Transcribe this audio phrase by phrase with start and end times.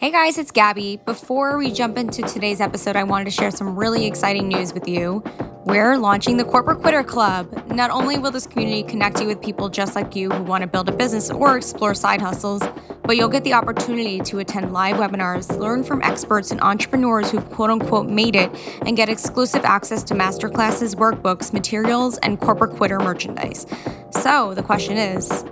[0.00, 1.00] Hey guys, it's Gabby.
[1.04, 4.86] Before we jump into today's episode, I wanted to share some really exciting news with
[4.86, 5.24] you.
[5.64, 7.66] We're launching the Corporate Quitter Club.
[7.66, 10.68] Not only will this community connect you with people just like you who want to
[10.68, 12.62] build a business or explore side hustles,
[13.02, 17.50] but you'll get the opportunity to attend live webinars, learn from experts and entrepreneurs who've
[17.50, 23.00] quote unquote made it, and get exclusive access to masterclasses, workbooks, materials, and corporate quitter
[23.00, 23.66] merchandise.
[24.12, 25.44] So the question is,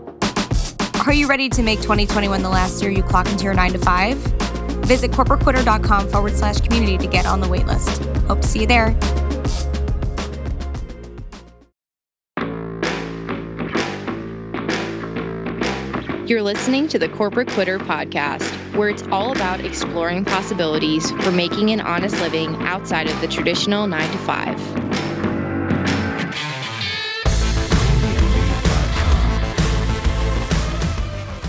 [1.07, 3.79] are you ready to make 2021 the last year you clock into your 9 to
[3.79, 4.17] 5?
[4.87, 8.05] Visit corporatequitter.com forward slash community to get on the waitlist.
[8.27, 8.91] Hope to see you there.
[16.27, 21.71] You're listening to the Corporate Quitter podcast, where it's all about exploring possibilities for making
[21.71, 25.06] an honest living outside of the traditional 9 to 5.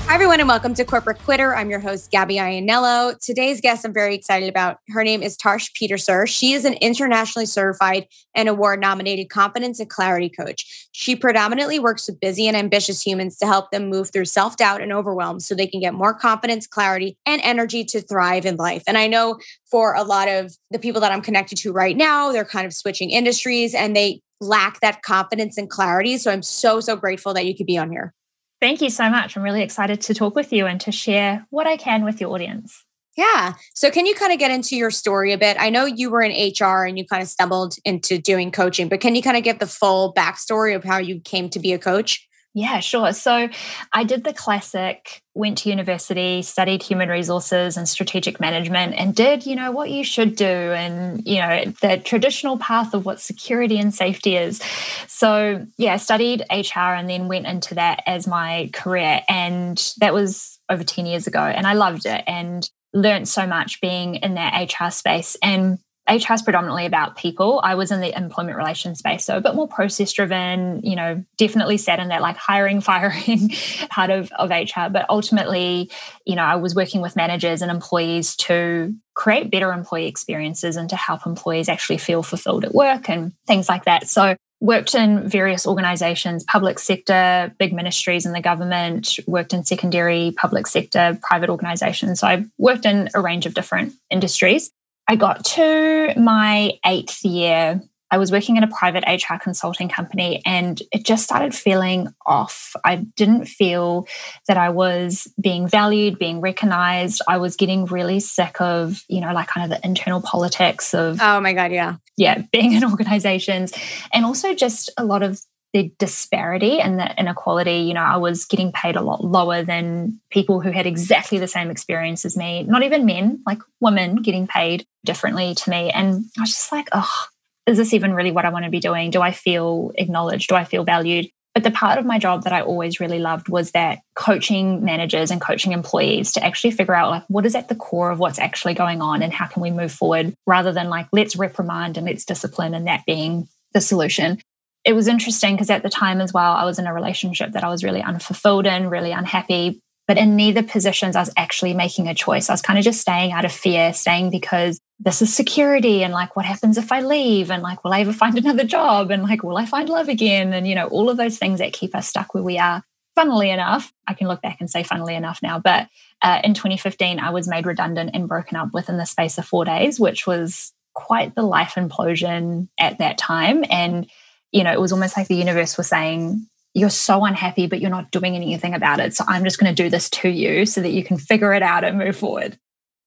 [0.07, 1.53] Hi, everyone, and welcome to Corporate Quitter.
[1.53, 3.19] I'm your host, Gabby Iannello.
[3.19, 4.77] Today's guest I'm very excited about.
[4.87, 6.29] Her name is Tash Pieterse.
[6.29, 10.87] She is an internationally certified and award nominated confidence and clarity coach.
[10.93, 14.81] She predominantly works with busy and ambitious humans to help them move through self doubt
[14.81, 18.83] and overwhelm so they can get more confidence, clarity, and energy to thrive in life.
[18.87, 19.37] And I know
[19.69, 22.73] for a lot of the people that I'm connected to right now, they're kind of
[22.73, 26.17] switching industries and they lack that confidence and clarity.
[26.17, 28.13] So I'm so, so grateful that you could be on here.
[28.59, 29.37] Thank you so much.
[29.37, 32.31] I'm really excited to talk with you and to share what I can with your
[32.31, 32.83] audience.
[33.15, 33.53] Yeah.
[33.73, 35.57] So, can you kind of get into your story a bit?
[35.59, 38.99] I know you were in HR and you kind of stumbled into doing coaching, but
[38.99, 41.79] can you kind of give the full backstory of how you came to be a
[41.79, 42.26] coach?
[42.53, 43.13] Yeah, sure.
[43.13, 43.49] So
[43.93, 49.45] I did the classic, went to university, studied human resources and strategic management, and did,
[49.45, 53.77] you know, what you should do and, you know, the traditional path of what security
[53.77, 54.59] and safety is.
[55.07, 59.21] So, yeah, I studied HR and then went into that as my career.
[59.29, 61.41] And that was over 10 years ago.
[61.41, 65.37] And I loved it and learned so much being in that HR space.
[65.43, 65.77] And
[66.09, 67.59] HR is predominantly about people.
[67.63, 71.23] I was in the employment relations space, so a bit more process driven, you know,
[71.37, 73.51] definitely sat in that like hiring, firing
[73.89, 74.89] part of, of HR.
[74.91, 75.91] But ultimately,
[76.25, 80.89] you know, I was working with managers and employees to create better employee experiences and
[80.89, 84.07] to help employees actually feel fulfilled at work and things like that.
[84.07, 90.33] So worked in various organizations, public sector, big ministries in the government, worked in secondary
[90.35, 92.19] public sector, private organizations.
[92.19, 94.71] So I worked in a range of different industries.
[95.07, 97.81] I got to my eighth year.
[98.09, 102.73] I was working in a private HR consulting company and it just started feeling off.
[102.85, 104.07] I didn't feel
[104.47, 107.21] that I was being valued, being recognized.
[107.27, 111.19] I was getting really sick of, you know, like kind of the internal politics of.
[111.21, 111.97] Oh my God, yeah.
[112.15, 113.73] Yeah, being in organizations
[114.13, 115.41] and also just a lot of
[115.73, 117.77] the disparity and the inequality.
[117.79, 121.47] You know, I was getting paid a lot lower than people who had exactly the
[121.47, 125.91] same experience as me, not even men, like women getting paid differently to me.
[125.91, 127.25] And I was just like, oh,
[127.65, 129.11] is this even really what I want to be doing?
[129.11, 130.49] Do I feel acknowledged?
[130.49, 131.29] Do I feel valued?
[131.53, 135.31] But the part of my job that I always really loved was that coaching managers
[135.31, 138.37] and coaching employees to actually figure out like what is at the core of what's
[138.37, 142.05] actually going on and how can we move forward rather than like let's reprimand and
[142.05, 144.39] let's discipline and that being the solution
[144.87, 147.63] it was interesting because at the time as well, I was in a relationship that
[147.63, 149.81] I was really unfulfilled in, really unhappy.
[150.07, 152.49] But in neither positions, I was actually making a choice.
[152.49, 156.05] I was kind of just staying out of fear, staying because this is security.
[156.05, 157.51] And like, what happens if I leave?
[157.51, 159.11] And like, will I ever find another job?
[159.11, 160.53] And like, will I find love again?
[160.53, 162.81] And, you know, all of those things that keep us stuck where we are.
[163.13, 165.89] Funnily enough, I can look back and say, funnily enough now, but
[166.21, 169.65] uh, in 2015, I was made redundant and broken up within the space of four
[169.65, 173.65] days, which was quite the life implosion at that time.
[173.69, 174.07] And
[174.51, 177.89] you know, it was almost like the universe was saying, you're so unhappy, but you're
[177.89, 179.15] not doing anything about it.
[179.15, 181.63] So I'm just going to do this to you so that you can figure it
[181.63, 182.57] out and move forward.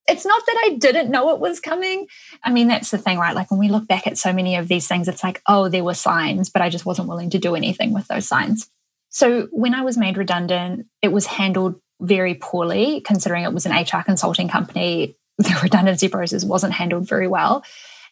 [0.09, 2.09] It's not that I didn't know it was coming.
[2.43, 3.35] I mean, that's the thing, right?
[3.35, 5.85] Like when we look back at so many of these things, it's like, oh, there
[5.85, 8.69] were signs, but I just wasn't willing to do anything with those signs.
[9.11, 13.73] So when I was made redundant, it was handled very poorly, considering it was an
[13.73, 15.17] HR consulting company.
[15.39, 17.65] The redundancy process wasn't handled very well.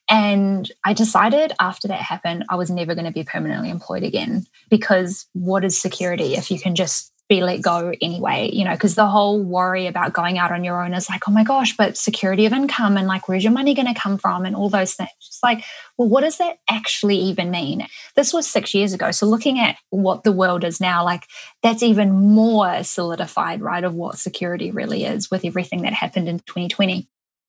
[0.08, 4.46] And I decided after that happened, I was never going to be permanently employed again
[4.70, 8.94] because what is security if you can just be let go anyway, you know, because
[8.94, 11.96] the whole worry about going out on your own is like, oh my gosh, but
[11.96, 14.94] security of income and like, where's your money going to come from and all those
[14.94, 15.10] things.
[15.20, 15.62] It's like,
[15.98, 17.86] well, what does that actually even mean?
[18.16, 19.10] This was six years ago.
[19.10, 21.26] So looking at what the world is now, like,
[21.62, 26.38] that's even more solidified, right, of what security really is with everything that happened in
[26.38, 27.08] 2020.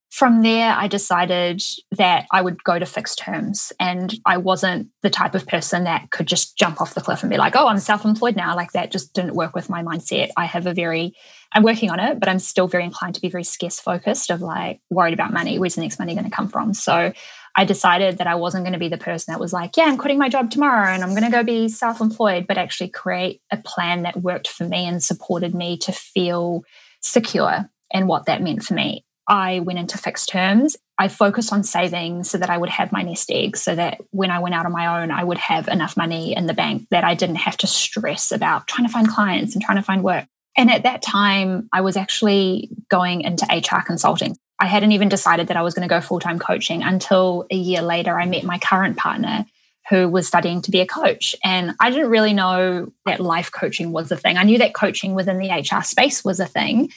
[0.09, 1.61] From there, I decided
[1.91, 3.71] that I would go to fixed terms.
[3.79, 7.29] And I wasn't the type of person that could just jump off the cliff and
[7.29, 8.56] be like, oh, I'm self employed now.
[8.56, 10.29] Like that just didn't work with my mindset.
[10.35, 11.13] I have a very,
[11.53, 14.41] I'm working on it, but I'm still very inclined to be very scarce focused of
[14.41, 15.59] like worried about money.
[15.59, 16.73] Where's the next money going to come from?
[16.73, 17.13] So
[17.56, 19.97] I decided that I wasn't going to be the person that was like, yeah, I'm
[19.97, 23.41] quitting my job tomorrow and I'm going to go be self employed, but actually create
[23.51, 26.63] a plan that worked for me and supported me to feel
[27.01, 29.06] secure and what that meant for me.
[29.29, 30.75] I went into fixed terms.
[30.97, 34.31] I focused on saving so that I would have my nest egg, so that when
[34.31, 37.03] I went out on my own, I would have enough money in the bank that
[37.03, 40.25] I didn't have to stress about trying to find clients and trying to find work.
[40.57, 44.35] And at that time, I was actually going into HR consulting.
[44.59, 47.55] I hadn't even decided that I was going to go full time coaching until a
[47.55, 49.45] year later, I met my current partner
[49.89, 51.35] who was studying to be a coach.
[51.43, 54.37] And I didn't really know that life coaching was a thing.
[54.37, 56.91] I knew that coaching within the HR space was a thing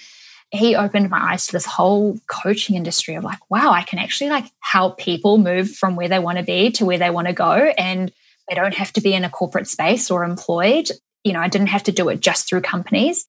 [0.52, 4.28] he opened my eyes to this whole coaching industry of like, wow, I can actually
[4.28, 7.32] like help people move from where they want to be to where they want to
[7.32, 7.52] go.
[7.52, 8.12] And
[8.49, 10.90] they don't have to be in a corporate space or employed.
[11.25, 13.26] You know, I didn't have to do it just through companies.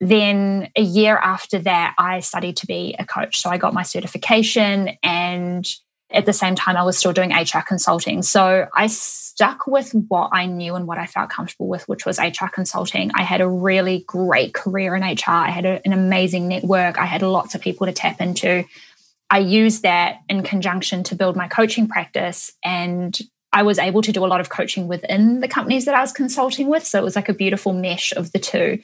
[0.00, 3.40] Then a year after that, I studied to be a coach.
[3.40, 5.66] So I got my certification and
[6.16, 8.22] at the same time, I was still doing HR consulting.
[8.22, 12.18] So I stuck with what I knew and what I felt comfortable with, which was
[12.18, 13.10] HR consulting.
[13.14, 15.30] I had a really great career in HR.
[15.30, 16.98] I had a, an amazing network.
[16.98, 18.64] I had lots of people to tap into.
[19.28, 22.52] I used that in conjunction to build my coaching practice.
[22.64, 23.16] And
[23.52, 26.12] I was able to do a lot of coaching within the companies that I was
[26.12, 26.86] consulting with.
[26.86, 28.78] So it was like a beautiful mesh of the two.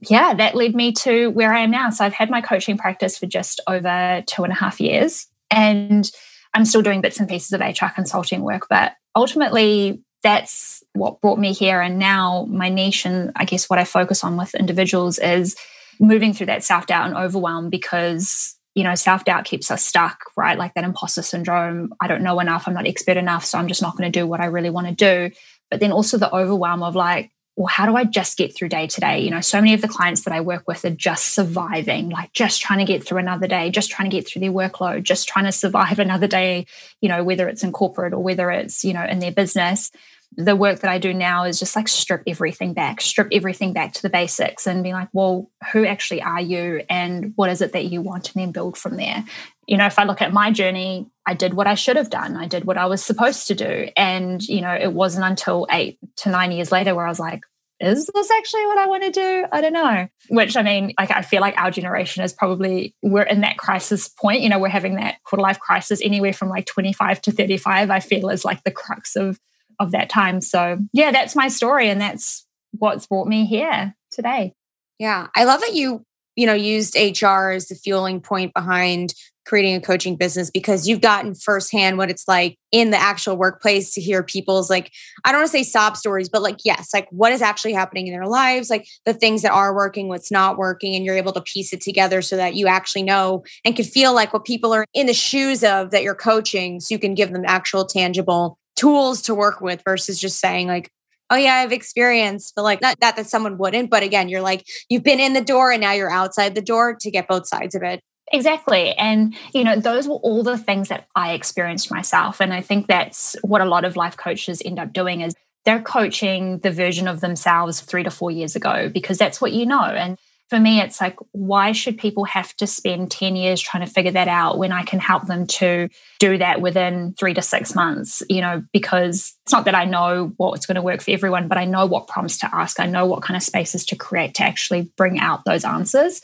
[0.00, 1.90] Yeah, that led me to where I am now.
[1.90, 5.26] So I've had my coaching practice for just over two and a half years.
[5.50, 6.10] And
[6.54, 11.38] I'm still doing bits and pieces of HR consulting work, but ultimately, that's what brought
[11.38, 11.80] me here.
[11.80, 15.56] And now my niche and I guess what I focus on with individuals is
[16.00, 20.20] moving through that self doubt and overwhelm because you know self doubt keeps us stuck
[20.36, 23.66] right like that imposter syndrome i don't know enough i'm not expert enough so i'm
[23.66, 25.34] just not going to do what i really want to do
[25.70, 28.86] but then also the overwhelm of like well, how do I just get through day
[28.86, 29.18] to day?
[29.18, 32.32] You know, so many of the clients that I work with are just surviving, like
[32.32, 35.26] just trying to get through another day, just trying to get through their workload, just
[35.26, 36.66] trying to survive another day,
[37.00, 39.90] you know, whether it's in corporate or whether it's, you know, in their business.
[40.36, 43.92] The work that I do now is just like strip everything back, strip everything back
[43.94, 47.72] to the basics and be like, well, who actually are you and what is it
[47.72, 48.32] that you want?
[48.32, 49.24] And then build from there
[49.68, 52.36] you know, if I look at my journey, I did what I should have done.
[52.36, 53.88] I did what I was supposed to do.
[53.96, 57.42] And, you know, it wasn't until eight to nine years later where I was like,
[57.78, 59.44] is this actually what I want to do?
[59.52, 60.08] I don't know.
[60.30, 64.08] Which I mean, like I feel like our generation is probably we're in that crisis
[64.08, 64.40] point.
[64.40, 68.00] You know, we're having that quarter life crisis anywhere from like 25 to 35, I
[68.00, 69.38] feel is like the crux of
[69.78, 70.40] of that time.
[70.40, 71.88] So yeah, that's my story.
[71.88, 74.54] And that's what's brought me here today.
[74.98, 75.28] Yeah.
[75.36, 76.04] I love that you,
[76.34, 79.14] you know, used HR as the fueling point behind
[79.48, 83.90] creating a coaching business because you've gotten firsthand what it's like in the actual workplace
[83.94, 84.92] to hear people's like
[85.24, 88.06] i don't want to say sob stories but like yes like what is actually happening
[88.06, 91.32] in their lives like the things that are working what's not working and you're able
[91.32, 94.74] to piece it together so that you actually know and can feel like what people
[94.74, 98.58] are in the shoes of that you're coaching so you can give them actual tangible
[98.76, 100.90] tools to work with versus just saying like
[101.30, 104.42] oh yeah i have experience but like not that that someone wouldn't but again you're
[104.42, 107.48] like you've been in the door and now you're outside the door to get both
[107.48, 108.02] sides of it
[108.32, 108.92] Exactly.
[108.92, 112.40] And, you know, those were all the things that I experienced myself.
[112.40, 115.34] And I think that's what a lot of life coaches end up doing is
[115.64, 119.66] they're coaching the version of themselves three to four years ago because that's what you
[119.66, 119.82] know.
[119.82, 123.92] And for me, it's like, why should people have to spend 10 years trying to
[123.92, 125.88] figure that out when I can help them to
[126.18, 128.22] do that within three to six months?
[128.30, 131.58] You know, because it's not that I know what's going to work for everyone, but
[131.58, 132.80] I know what prompts to ask.
[132.80, 136.22] I know what kind of spaces to create to actually bring out those answers.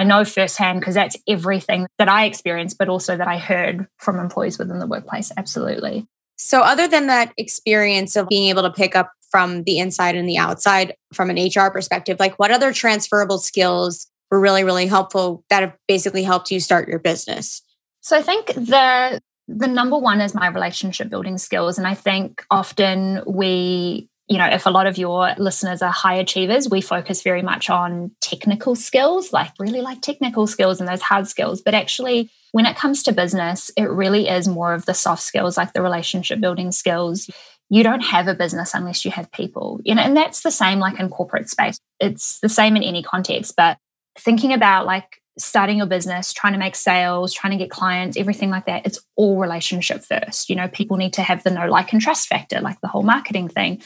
[0.00, 4.18] I know firsthand because that's everything that I experienced, but also that I heard from
[4.18, 5.30] employees within the workplace.
[5.36, 6.06] Absolutely.
[6.38, 10.26] So, other than that experience of being able to pick up from the inside and
[10.26, 15.44] the outside from an HR perspective, like what other transferable skills were really, really helpful
[15.50, 17.60] that have basically helped you start your business?
[18.00, 21.76] So, I think the the number one is my relationship building skills.
[21.76, 26.14] And I think often we you know, if a lot of your listeners are high
[26.14, 31.02] achievers, we focus very much on technical skills, like really like technical skills and those
[31.02, 31.60] hard skills.
[31.60, 35.56] But actually, when it comes to business, it really is more of the soft skills,
[35.56, 37.28] like the relationship building skills.
[37.70, 40.78] You don't have a business unless you have people, you know, and that's the same
[40.78, 41.80] like in corporate space.
[41.98, 43.78] It's the same in any context, but
[44.16, 48.50] thinking about like starting your business, trying to make sales, trying to get clients, everything
[48.50, 50.50] like that, it's all relationship first.
[50.50, 53.02] You know, people need to have the know, like, and trust factor, like the whole
[53.02, 53.82] marketing thing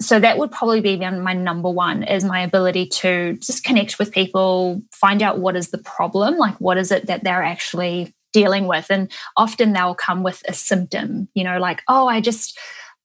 [0.00, 4.12] so that would probably be my number one is my ability to just connect with
[4.12, 8.66] people find out what is the problem like what is it that they're actually dealing
[8.66, 8.90] with.
[8.90, 12.58] And often they'll come with a symptom, you know, like, oh, I just,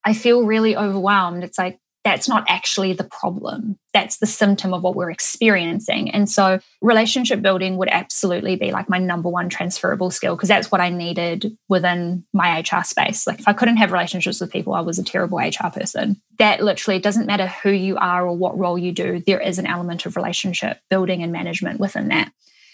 [0.03, 1.45] I feel really overwhelmed.
[1.45, 3.77] It's like, that's not actually the problem.
[3.93, 6.09] That's the symptom of what we're experiencing.
[6.09, 10.71] And so, relationship building would absolutely be like my number one transferable skill because that's
[10.71, 13.27] what I needed within my HR space.
[13.27, 16.19] Like, if I couldn't have relationships with people, I was a terrible HR person.
[16.39, 19.67] That literally doesn't matter who you are or what role you do, there is an
[19.67, 22.31] element of relationship building and management within that.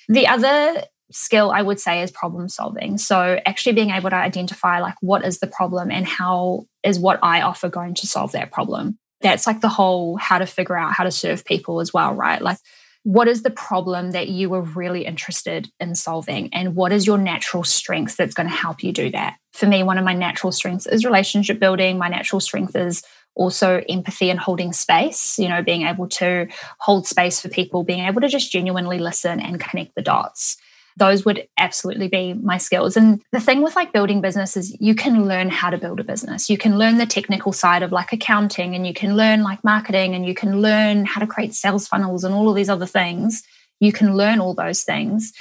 [0.07, 2.97] The other skill I would say is problem solving.
[2.97, 7.19] So actually being able to identify like what is the problem and how is what
[7.23, 10.93] I offer going to solve that problem that's like the whole how to figure out
[10.93, 12.41] how to serve people as well, right?
[12.41, 12.57] Like,
[13.03, 16.53] what is the problem that you were really interested in solving?
[16.53, 19.37] And what is your natural strength that's going to help you do that?
[19.53, 21.97] For me, one of my natural strengths is relationship building.
[21.97, 26.47] My natural strength is also empathy and holding space, you know, being able to
[26.79, 30.57] hold space for people, being able to just genuinely listen and connect the dots
[30.97, 32.97] those would absolutely be my skills.
[32.97, 36.03] And the thing with like building business is you can learn how to build a
[36.03, 36.49] business.
[36.49, 40.15] You can learn the technical side of like accounting and you can learn like marketing
[40.15, 43.43] and you can learn how to create sales funnels and all of these other things.
[43.79, 45.33] You can learn all those things,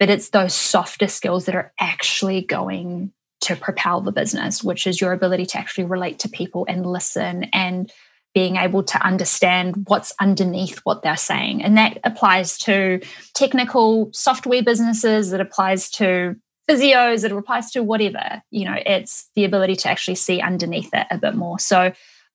[0.00, 3.12] but it's those softer skills that are actually going
[3.42, 7.44] to propel the business, which is your ability to actually relate to people and listen
[7.52, 7.92] and
[8.36, 11.62] being able to understand what's underneath what they're saying.
[11.62, 13.00] And that applies to
[13.32, 16.36] technical software businesses, it applies to
[16.68, 18.42] physios, it applies to whatever.
[18.50, 21.58] You know, it's the ability to actually see underneath it a bit more.
[21.58, 21.92] So,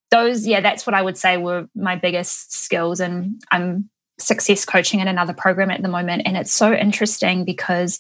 [0.10, 3.00] those, yeah, that's what I would say were my biggest skills.
[3.00, 6.24] And I'm success coaching in another program at the moment.
[6.26, 8.00] And it's so interesting because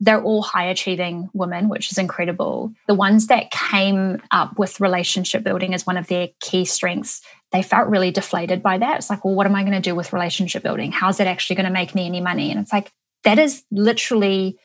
[0.00, 2.72] they're all high achieving women, which is incredible.
[2.86, 7.62] The ones that came up with relationship building as one of their key strengths, they
[7.62, 8.98] felt really deflated by that.
[8.98, 10.92] It's like, well, what am I going to do with relationship building?
[10.92, 12.50] How's it actually going to make me any money?
[12.50, 12.92] And it's like,
[13.24, 14.58] that is literally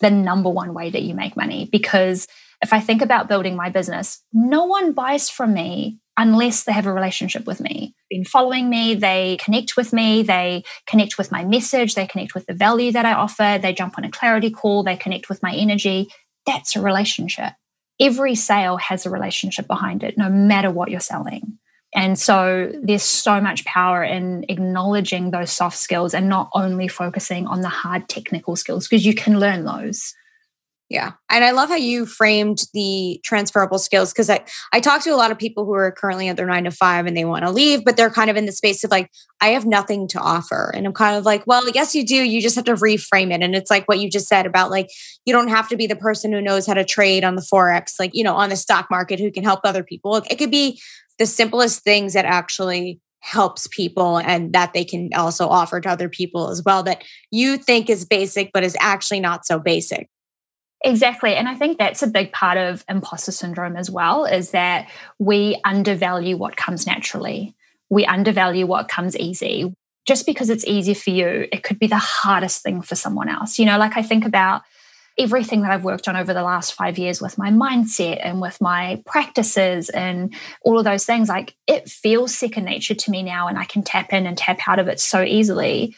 [0.00, 1.68] the number one way that you make money.
[1.70, 2.26] Because
[2.60, 6.86] if I think about building my business, no one buys from me unless they have
[6.86, 7.94] a relationship with me.
[8.10, 12.46] Been following me, they connect with me, they connect with my message, they connect with
[12.46, 15.54] the value that I offer, they jump on a clarity call, they connect with my
[15.54, 16.10] energy.
[16.46, 17.52] That's a relationship.
[18.00, 21.58] Every sale has a relationship behind it, no matter what you're selling.
[21.94, 27.46] And so there's so much power in acknowledging those soft skills and not only focusing
[27.46, 30.14] on the hard technical skills because you can learn those.
[30.90, 31.12] Yeah.
[31.30, 35.16] And I love how you framed the transferable skills because I, I talk to a
[35.16, 37.50] lot of people who are currently at their nine to five and they want to
[37.52, 39.08] leave, but they're kind of in the space of like,
[39.40, 40.72] I have nothing to offer.
[40.74, 42.16] And I'm kind of like, well, yes, you do.
[42.16, 43.40] You just have to reframe it.
[43.40, 44.88] And it's like what you just said about like,
[45.24, 47.94] you don't have to be the person who knows how to trade on the Forex,
[48.00, 50.16] like, you know, on the stock market who can help other people.
[50.16, 50.80] It could be
[51.20, 56.08] the simplest things that actually helps people and that they can also offer to other
[56.08, 60.08] people as well that you think is basic but is actually not so basic
[60.82, 61.34] Exactly.
[61.34, 65.60] And I think that's a big part of imposter syndrome as well is that we
[65.64, 67.54] undervalue what comes naturally.
[67.90, 69.74] We undervalue what comes easy.
[70.06, 73.58] Just because it's easy for you, it could be the hardest thing for someone else.
[73.58, 74.62] You know, like I think about
[75.18, 78.58] everything that I've worked on over the last five years with my mindset and with
[78.60, 83.48] my practices and all of those things, like it feels second nature to me now,
[83.48, 85.94] and I can tap in and tap out of it so easily.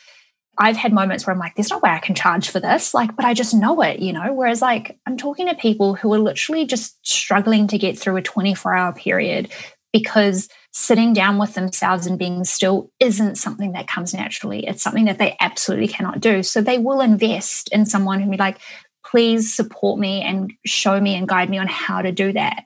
[0.59, 3.17] I've had moments where I'm like, there's no way I can charge for this, like,
[3.17, 4.33] but I just know it, you know?
[4.33, 8.23] Whereas, like, I'm talking to people who are literally just struggling to get through a
[8.23, 9.51] 24 hour period
[9.93, 14.67] because sitting down with themselves and being still isn't something that comes naturally.
[14.67, 16.43] It's something that they absolutely cannot do.
[16.43, 18.59] So they will invest in someone who be like,
[19.05, 22.65] please support me and show me and guide me on how to do that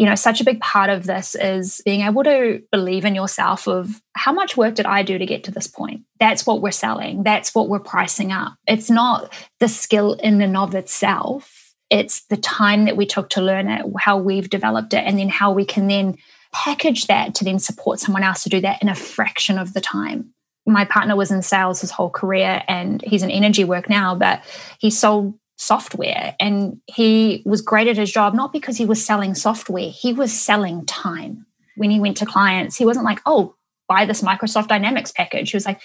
[0.00, 3.68] you know such a big part of this is being able to believe in yourself
[3.68, 6.04] of how much work did i do to get to this point?
[6.18, 7.22] That's what we're selling.
[7.22, 8.54] That's what we're pricing up.
[8.66, 11.74] It's not the skill in and of itself.
[11.90, 15.28] It's the time that we took to learn it how we've developed it and then
[15.28, 16.16] how we can then
[16.54, 19.82] package that to then support someone else to do that in a fraction of the
[19.82, 20.32] time.
[20.64, 24.42] My partner was in sales his whole career and he's in energy work now but
[24.78, 26.34] he sold software.
[26.40, 30.32] And he was great at his job not because he was selling software he was
[30.32, 31.46] selling time.
[31.76, 33.54] When he went to clients he wasn't like oh
[33.86, 35.50] buy this microsoft dynamics package.
[35.50, 35.80] He was like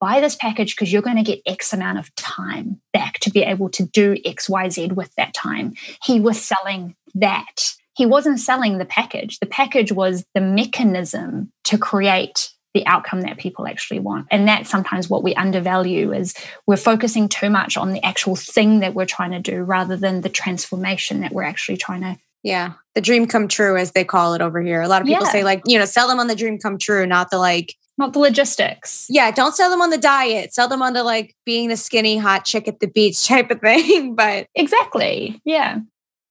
[0.00, 3.42] buy this package because you're going to get x amount of time back to be
[3.42, 5.74] able to do xyz with that time.
[6.02, 7.74] He was selling that.
[7.94, 9.38] He wasn't selling the package.
[9.40, 14.28] The package was the mechanism to create the outcome that people actually want.
[14.30, 16.34] And that's sometimes what we undervalue is
[16.66, 20.20] we're focusing too much on the actual thing that we're trying to do rather than
[20.20, 24.32] the transformation that we're actually trying to yeah, the dream come true as they call
[24.32, 24.80] it over here.
[24.80, 25.30] A lot of people yeah.
[25.30, 28.14] say like, you know, sell them on the dream come true, not the like not
[28.14, 29.06] the logistics.
[29.10, 30.54] Yeah, don't sell them on the diet.
[30.54, 33.60] Sell them on the like being the skinny hot chick at the beach type of
[33.60, 34.14] thing.
[34.14, 35.40] But exactly.
[35.44, 35.80] Yeah.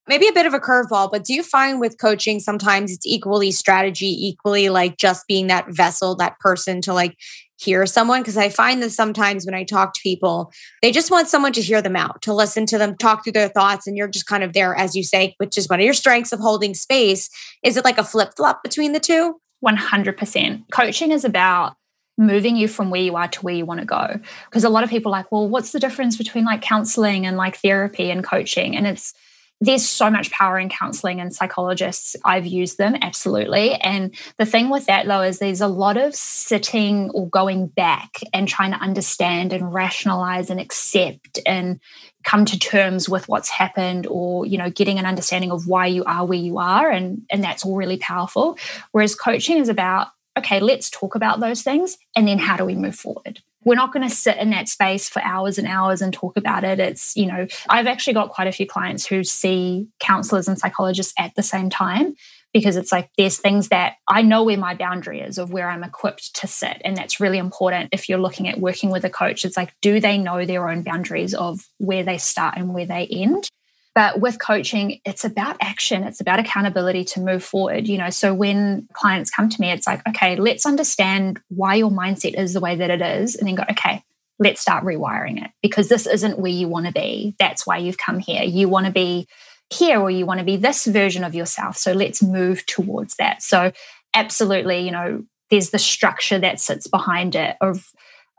[0.10, 3.52] Maybe a bit of a curveball, but do you find with coaching sometimes it's equally
[3.52, 7.16] strategy, equally like just being that vessel, that person to like
[7.58, 10.52] hear someone because I find that sometimes when I talk to people,
[10.82, 13.50] they just want someone to hear them out, to listen to them, talk through their
[13.50, 15.94] thoughts, and you're just kind of there, as you say, which is one of your
[15.94, 17.30] strengths of holding space.
[17.62, 19.40] Is it like a flip flop between the two?
[19.64, 20.72] 100%.
[20.72, 21.76] Coaching is about
[22.18, 24.20] moving you from where you are to where you want to go.
[24.46, 27.38] Because a lot of people are like, well, what's the difference between like counseling and
[27.38, 28.76] like therapy and coaching?
[28.76, 29.14] And it's,
[29.62, 32.16] there's so much power in counseling and psychologists.
[32.24, 33.74] I've used them absolutely.
[33.74, 38.20] And the thing with that though is there's a lot of sitting or going back
[38.34, 41.80] and trying to understand and rationalize and accept and
[42.24, 46.04] come to terms with what's happened or you know getting an understanding of why you
[46.04, 48.58] are where you are and and that's all really powerful
[48.92, 52.76] whereas coaching is about okay let's talk about those things and then how do we
[52.76, 56.12] move forward we're not going to sit in that space for hours and hours and
[56.12, 56.80] talk about it.
[56.80, 61.14] It's, you know, I've actually got quite a few clients who see counselors and psychologists
[61.20, 62.16] at the same time
[62.52, 65.84] because it's like there's things that I know where my boundary is of where I'm
[65.84, 66.82] equipped to sit.
[66.84, 69.46] And that's really important if you're looking at working with a coach.
[69.46, 73.06] It's like, do they know their own boundaries of where they start and where they
[73.06, 73.48] end?
[73.96, 77.88] But with coaching, it's about action, it's about accountability to move forward.
[77.88, 81.90] You know, so when clients come to me, it's like, okay, let's understand why your
[81.90, 84.04] mindset is the way that it is, and then go, okay,
[84.40, 87.36] let's start rewiring it because this isn't where you want to be.
[87.40, 88.44] That's why you've come here.
[88.44, 89.28] You want to be
[89.72, 91.78] here or you want to be this version of yourself.
[91.78, 93.44] So let's move towards that.
[93.44, 93.72] So,
[94.14, 97.92] absolutely, you know, there's the structure that sits behind it of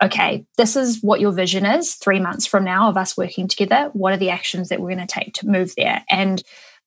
[0.02, 3.90] okay, this is what your vision is three months from now of us working together.
[3.92, 6.04] What are the actions that we're going to take to move there?
[6.08, 6.42] And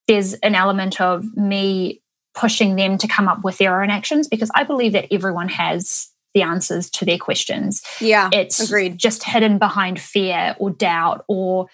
[0.08, 2.02] there's an element of me
[2.34, 6.10] pushing them to come up with their own actions because I believe that everyone has
[6.34, 7.84] the answers to their questions.
[8.02, 8.30] Yeah.
[8.34, 8.98] It's agreed.
[8.98, 11.68] just hidden behind fear or doubt or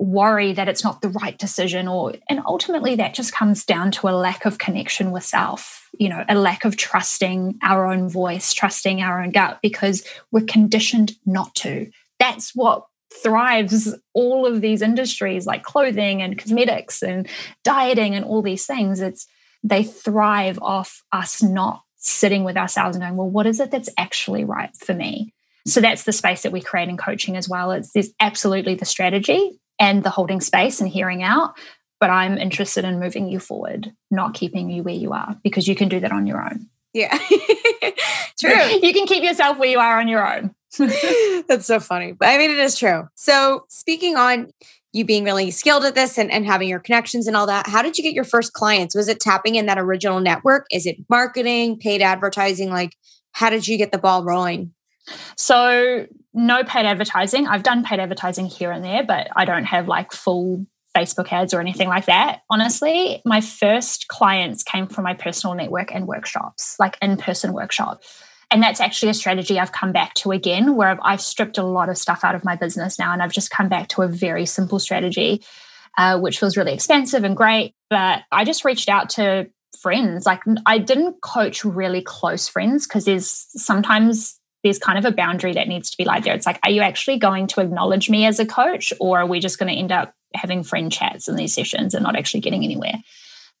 [0.00, 4.08] worry that it's not the right decision or and ultimately that just comes down to
[4.08, 8.54] a lack of connection with self you know a lack of trusting our own voice
[8.54, 11.90] trusting our own gut because we're conditioned not to.
[12.18, 12.86] That's what
[13.22, 17.28] thrives all of these industries like clothing and cosmetics and
[17.64, 19.00] dieting and all these things.
[19.00, 19.26] It's
[19.62, 23.90] they thrive off us not sitting with ourselves and going well what is it that's
[23.98, 25.34] actually right for me?
[25.66, 27.72] So that's the space that we create in coaching as well.
[27.72, 31.58] It's there's absolutely the strategy and the holding space and hearing out.
[31.98, 35.74] But I'm interested in moving you forward, not keeping you where you are, because you
[35.74, 36.68] can do that on your own.
[36.92, 37.16] Yeah.
[38.40, 38.50] true.
[38.82, 40.54] You can keep yourself where you are on your own.
[41.48, 42.12] That's so funny.
[42.12, 43.08] But I mean, it is true.
[43.14, 44.50] So, speaking on
[44.92, 47.82] you being really skilled at this and, and having your connections and all that, how
[47.82, 48.94] did you get your first clients?
[48.94, 50.66] Was it tapping in that original network?
[50.70, 52.70] Is it marketing, paid advertising?
[52.70, 52.96] Like,
[53.32, 54.72] how did you get the ball rolling?
[55.36, 57.46] So, no paid advertising.
[57.46, 60.66] I've done paid advertising here and there, but I don't have like full
[60.96, 62.42] Facebook ads or anything like that.
[62.50, 68.22] Honestly, my first clients came from my personal network and workshops, like in person workshops.
[68.50, 71.62] And that's actually a strategy I've come back to again, where I've, I've, stripped a
[71.62, 73.12] lot of stuff out of my business now.
[73.12, 75.44] And I've just come back to a very simple strategy,
[75.96, 77.74] uh, which feels really expensive and great.
[77.90, 79.48] But I just reached out to
[79.80, 80.26] friends.
[80.26, 85.52] Like I didn't coach really close friends because there's sometimes there's kind of a boundary
[85.54, 86.34] that needs to be laid there.
[86.34, 89.40] It's like, are you actually going to acknowledge me as a coach, or are we
[89.40, 92.64] just going to end up having friend chats in these sessions and not actually getting
[92.64, 92.94] anywhere?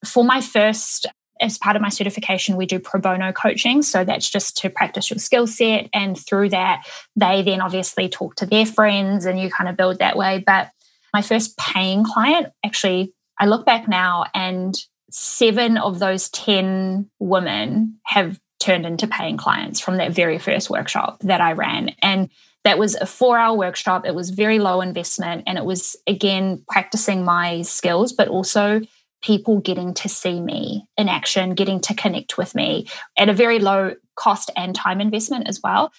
[0.04, 1.06] For my first,
[1.40, 3.82] as part of my certification, we do pro bono coaching.
[3.82, 5.88] So that's just to practice your skill set.
[5.92, 6.86] And through that,
[7.16, 10.42] they then obviously talk to their friends and you kind of build that way.
[10.46, 10.70] But
[11.12, 14.74] my first paying client, actually, I look back now and
[15.10, 21.18] seven of those 10 women have turned into paying clients from that very first workshop
[21.20, 21.94] that I ran.
[22.02, 22.30] And
[22.64, 24.06] that was a four hour workshop.
[24.06, 25.44] It was very low investment.
[25.46, 28.82] And it was, again, practicing my skills, but also
[29.22, 32.86] people getting to see me in action, getting to connect with me
[33.18, 35.92] at a very low cost and time investment as well.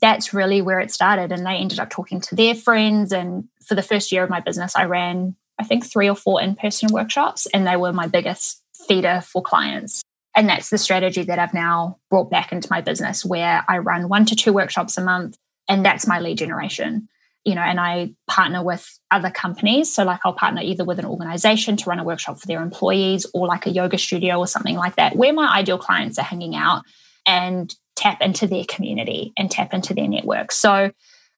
[0.00, 1.32] That's really where it started.
[1.32, 3.12] And they ended up talking to their friends.
[3.12, 6.40] And for the first year of my business, I ran, I think, three or four
[6.42, 10.02] in person workshops, and they were my biggest feeder for clients.
[10.36, 14.08] And that's the strategy that I've now brought back into my business where I run
[14.08, 17.08] one to two workshops a month and that's my lead generation.
[17.44, 19.92] You know, and I partner with other companies.
[19.94, 23.24] So, like, I'll partner either with an organization to run a workshop for their employees
[23.34, 26.56] or like a yoga studio or something like that, where my ideal clients are hanging
[26.56, 26.82] out
[27.24, 30.50] and tap into their community and tap into their network.
[30.50, 30.90] So,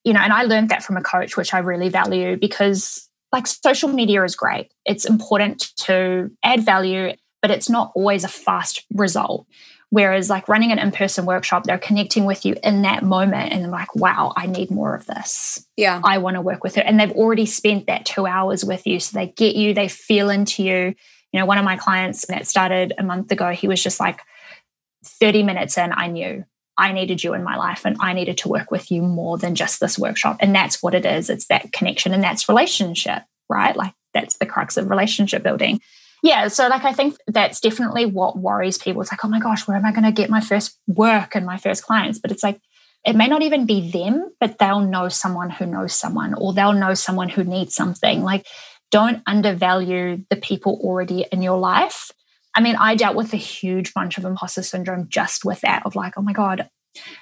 [0.02, 3.46] you know, and I learned that from a coach, which I really value because like
[3.46, 4.72] social media is great.
[4.86, 9.46] It's important to add value but it's not always a fast result.
[9.90, 13.64] Whereas, like running an in person workshop, they're connecting with you in that moment and
[13.64, 15.66] they're like, wow, I need more of this.
[15.78, 16.00] Yeah.
[16.04, 16.82] I want to work with her.
[16.82, 19.00] And they've already spent that two hours with you.
[19.00, 20.94] So they get you, they feel into you.
[21.32, 24.20] You know, one of my clients that started a month ago, he was just like
[25.04, 26.44] 30 minutes in, I knew
[26.76, 29.54] I needed you in my life and I needed to work with you more than
[29.54, 30.36] just this workshop.
[30.40, 31.30] And that's what it is.
[31.30, 33.74] It's that connection and that's relationship, right?
[33.74, 35.80] Like that's the crux of relationship building
[36.22, 39.02] yeah so like i think that's definitely what worries people.
[39.02, 41.46] It's like oh my gosh where am i going to get my first work and
[41.46, 42.18] my first clients?
[42.18, 42.60] But it's like
[43.06, 46.72] it may not even be them but they'll know someone who knows someone or they'll
[46.72, 48.22] know someone who needs something.
[48.22, 48.46] Like
[48.90, 52.10] don't undervalue the people already in your life.
[52.54, 55.94] I mean i dealt with a huge bunch of imposter syndrome just with that of
[55.94, 56.68] like oh my god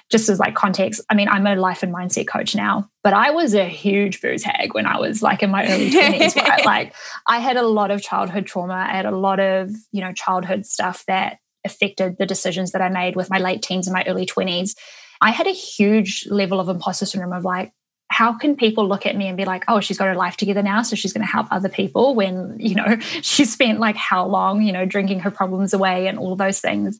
[0.09, 3.31] just as like context, I mean, I'm a life and mindset coach now, but I
[3.31, 6.65] was a huge booze hag when I was like in my early 20s, right?
[6.65, 6.93] Like
[7.25, 8.73] I had a lot of childhood trauma.
[8.73, 12.89] I had a lot of, you know, childhood stuff that affected the decisions that I
[12.89, 14.75] made with my late teens and my early 20s.
[15.21, 17.73] I had a huge level of imposter syndrome of like,
[18.09, 20.63] how can people look at me and be like, oh, she's got her life together
[20.63, 24.25] now, so she's going to help other people when, you know, she spent like how
[24.25, 26.99] long, you know, drinking her problems away and all those things.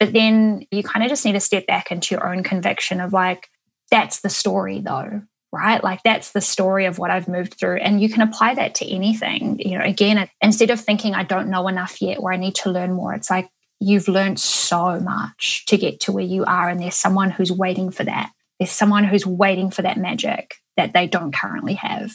[0.00, 3.12] But then you kind of just need to step back into your own conviction of
[3.12, 3.48] like,
[3.90, 5.82] that's the story though, right?
[5.82, 7.76] Like that's the story of what I've moved through.
[7.76, 9.60] And you can apply that to anything.
[9.60, 12.70] You know, again, instead of thinking I don't know enough yet or I need to
[12.70, 13.48] learn more, it's like
[13.80, 16.68] you've learned so much to get to where you are.
[16.68, 18.32] And there's someone who's waiting for that.
[18.58, 22.12] There's someone who's waiting for that magic that they don't currently have.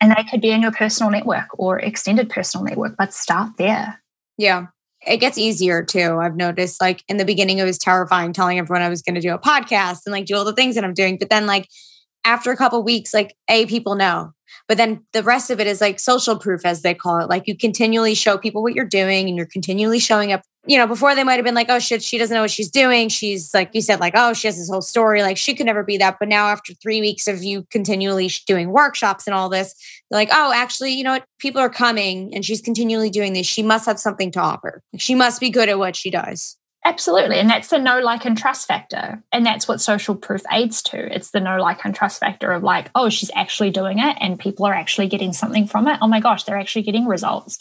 [0.00, 4.02] And they could be in your personal network or extended personal network, but start there.
[4.36, 4.66] Yeah
[5.06, 6.18] it gets easier too.
[6.20, 9.20] I've noticed like in the beginning, it was terrifying telling everyone I was going to
[9.20, 11.18] do a podcast and like do all the things that I'm doing.
[11.18, 11.68] But then, like,
[12.24, 14.32] after a couple weeks, like, A, people know.
[14.68, 17.28] But then the rest of it is like social proof, as they call it.
[17.28, 20.86] Like, you continually show people what you're doing and you're continually showing up you know,
[20.86, 23.08] before they might have been like, oh shit, she doesn't know what she's doing.
[23.08, 25.22] She's like you said, like, oh, she has this whole story.
[25.22, 26.18] Like, she could never be that.
[26.20, 29.74] But now, after three weeks of you continually doing workshops and all this,
[30.10, 31.24] they're like, oh, actually, you know what?
[31.38, 33.46] People are coming and she's continually doing this.
[33.46, 34.82] She must have something to offer.
[34.96, 36.56] She must be good at what she does.
[36.84, 37.36] Absolutely.
[37.36, 39.22] And that's the know like, and trust factor.
[39.30, 41.14] And that's what social proof aids to.
[41.14, 44.38] It's the know like, and trust factor of like, oh, she's actually doing it and
[44.38, 45.98] people are actually getting something from it.
[46.02, 47.58] Oh my gosh, they're actually getting results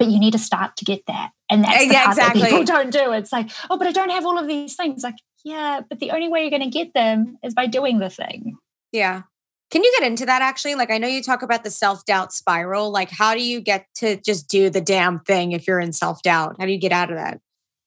[0.00, 1.30] but you need to start to get that.
[1.50, 2.40] And that's the yeah, part exactly.
[2.40, 3.12] that people don't do.
[3.12, 5.02] It's like, oh, but I don't have all of these things.
[5.02, 8.08] Like, yeah, but the only way you're going to get them is by doing the
[8.08, 8.56] thing.
[8.92, 9.22] Yeah.
[9.70, 10.74] Can you get into that actually?
[10.74, 12.90] Like, I know you talk about the self doubt spiral.
[12.90, 16.22] Like, how do you get to just do the damn thing if you're in self
[16.22, 16.56] doubt?
[16.58, 17.38] How do you get out of that?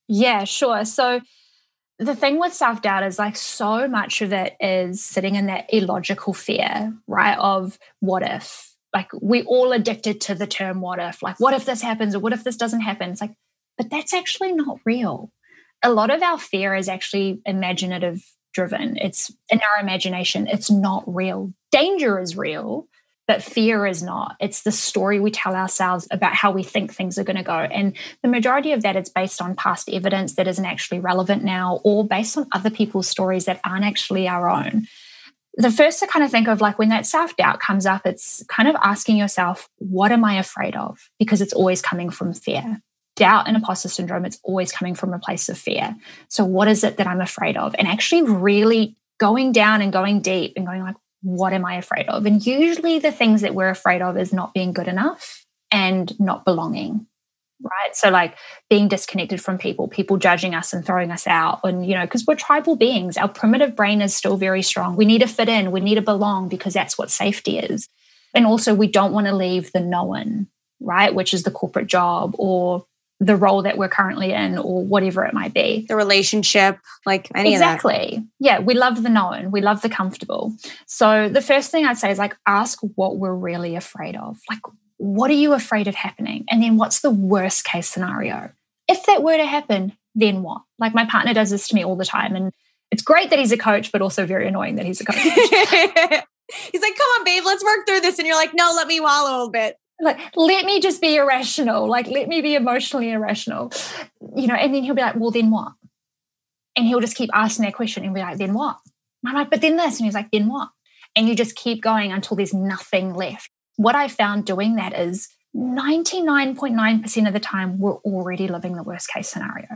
[0.07, 0.85] Yeah, sure.
[0.85, 1.19] So,
[1.97, 5.65] the thing with self doubt is like so much of it is sitting in that
[5.73, 7.37] illogical fear, right?
[7.39, 11.65] Of what if, like we all addicted to the term what if like what if
[11.65, 13.11] this happens or what if this doesn't happen?
[13.11, 13.35] It's like
[13.77, 15.31] but that's actually not real.
[15.83, 18.97] A lot of our fear is actually imaginative driven.
[18.97, 21.53] It's in our imagination it's not real.
[21.71, 22.87] Danger is real
[23.27, 24.35] but fear is not.
[24.39, 27.53] It's the story we tell ourselves about how we think things are going to go.
[27.53, 31.79] And the majority of that is based on past evidence that isn't actually relevant now
[31.83, 34.87] or based on other people's stories that aren't actually our own
[35.55, 38.43] the first to kind of think of like when that self doubt comes up, it's
[38.47, 41.09] kind of asking yourself, what am I afraid of?
[41.19, 42.81] Because it's always coming from fear.
[43.15, 45.95] Doubt and imposter syndrome, it's always coming from a place of fear.
[46.29, 47.75] So, what is it that I'm afraid of?
[47.77, 52.07] And actually, really going down and going deep and going like, what am I afraid
[52.07, 52.25] of?
[52.25, 56.43] And usually, the things that we're afraid of is not being good enough and not
[56.43, 57.05] belonging
[57.63, 57.95] right?
[57.95, 58.35] So, like
[58.69, 61.61] being disconnected from people, people judging us and throwing us out.
[61.63, 64.95] And, you know, because we're tribal beings, our primitive brain is still very strong.
[64.95, 67.87] We need to fit in, we need to belong because that's what safety is.
[68.33, 70.47] And also, we don't want to leave the known,
[70.79, 71.13] right?
[71.13, 72.85] Which is the corporate job or
[73.19, 75.85] the role that we're currently in or whatever it might be.
[75.87, 78.23] The relationship, like any exactly.
[78.39, 80.53] Yeah, we love the known, we love the comfortable.
[80.87, 84.39] So the first thing I'd say is like ask what we're really afraid of.
[84.49, 84.59] Like
[85.03, 86.45] what are you afraid of happening?
[86.49, 88.51] And then what's the worst case scenario?
[88.87, 90.61] If that were to happen, then what?
[90.79, 92.37] Like my partner does this to me all the time.
[92.37, 92.53] And
[92.89, 95.17] it's great that he's a coach, but also very annoying that he's a coach.
[95.21, 98.17] he's like, come on, babe, let's work through this.
[98.17, 99.75] And you're like, no, let me wallow a little bit.
[99.99, 101.89] Like, let me just be irrational.
[101.89, 103.73] Like, let me be emotionally irrational.
[104.37, 105.73] You know, and then he'll be like, well, then what?
[106.77, 108.77] And he'll just keep asking that question and be like, then what?
[109.25, 109.97] I'm like, but then this.
[109.97, 110.69] And he's like, then what?
[111.13, 115.29] And you just keep going until there's nothing left what I found doing that is
[115.55, 119.67] 99.9% of the time, we're already living the worst case scenario.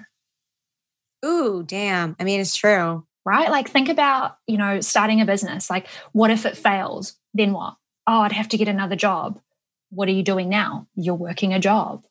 [1.25, 2.15] Ooh, damn.
[2.19, 3.05] I mean, it's true.
[3.25, 3.49] Right?
[3.49, 5.69] Like, think about, you know, starting a business.
[5.69, 7.17] Like, what if it fails?
[7.33, 7.75] Then what?
[8.07, 9.41] Oh, I'd have to get another job.
[9.89, 10.87] What are you doing now?
[10.95, 12.05] You're working a job.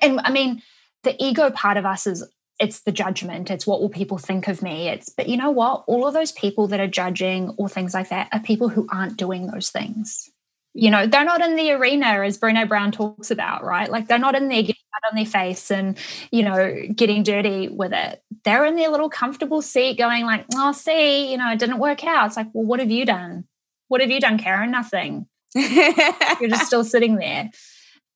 [0.00, 0.62] And I mean,
[1.02, 2.24] the ego part of us is
[2.60, 5.84] it's the judgment it's what will people think of me it's but you know what
[5.86, 9.16] all of those people that are judging or things like that are people who aren't
[9.16, 10.30] doing those things
[10.78, 13.90] you know they're not in the arena as Brené Brown talks about right?
[13.90, 15.98] Like they're not in there getting mud on their face and
[16.30, 18.22] you know getting dirty with it.
[18.44, 22.04] They're in their little comfortable seat going like oh see you know it didn't work
[22.04, 22.28] out.
[22.28, 23.44] It's like well what have you done?
[23.88, 24.70] What have you done karen?
[24.70, 25.26] Nothing.
[25.54, 27.50] You're just still sitting there.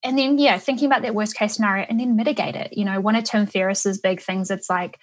[0.04, 2.74] And then yeah thinking about that worst case scenario and then mitigate it.
[2.76, 5.00] You know one of tim ferriss's big things it's like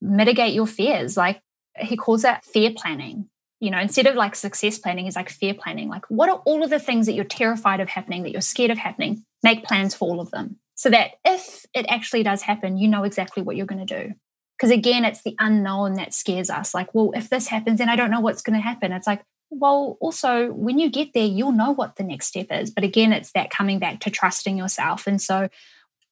[0.00, 1.16] mitigate your fears.
[1.16, 1.42] Like
[1.76, 3.28] he calls that fear planning
[3.60, 5.88] you know instead of like success planning is like fear planning.
[5.88, 8.70] Like what are all of the things that you're terrified of happening that you're scared
[8.70, 9.24] of happening?
[9.42, 13.04] Make plans for all of them so that if it actually does happen you know
[13.04, 14.14] exactly what you're going to do.
[14.58, 16.74] Because again it's the unknown that scares us.
[16.74, 18.92] Like well if this happens then i don't know what's going to happen.
[18.92, 22.70] It's like well, also, when you get there, you'll know what the next step is.
[22.70, 25.06] But again, it's that coming back to trusting yourself.
[25.06, 25.48] And so,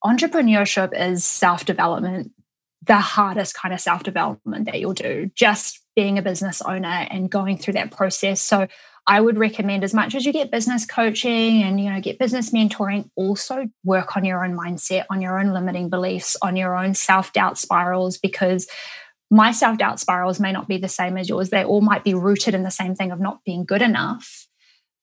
[0.03, 2.31] entrepreneurship is self development,
[2.83, 7.29] the hardest kind of self development that you'll do, just being a business owner and
[7.29, 8.41] going through that process.
[8.41, 8.67] So,
[9.07, 12.51] I would recommend as much as you get business coaching and you know get business
[12.51, 16.93] mentoring also work on your own mindset on your own limiting beliefs on your own
[16.93, 18.67] self-doubt spirals because
[19.31, 21.49] my self doubt spirals may not be the same as yours.
[21.49, 24.47] They all might be rooted in the same thing of not being good enough.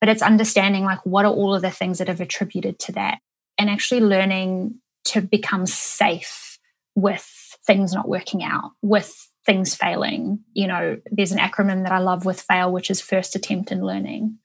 [0.00, 3.18] But it's understanding like what are all of the things that have attributed to that
[3.56, 6.58] and actually learning to become safe
[6.94, 10.40] with things not working out, with things failing.
[10.52, 13.80] You know, there's an acronym that I love with FAIL, which is first attempt in
[13.80, 14.38] learning.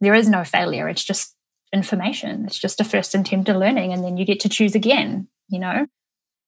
[0.00, 1.34] There is no failure, it's just
[1.72, 2.44] information.
[2.46, 5.58] It's just a first attempt in learning, and then you get to choose again, you
[5.58, 5.86] know?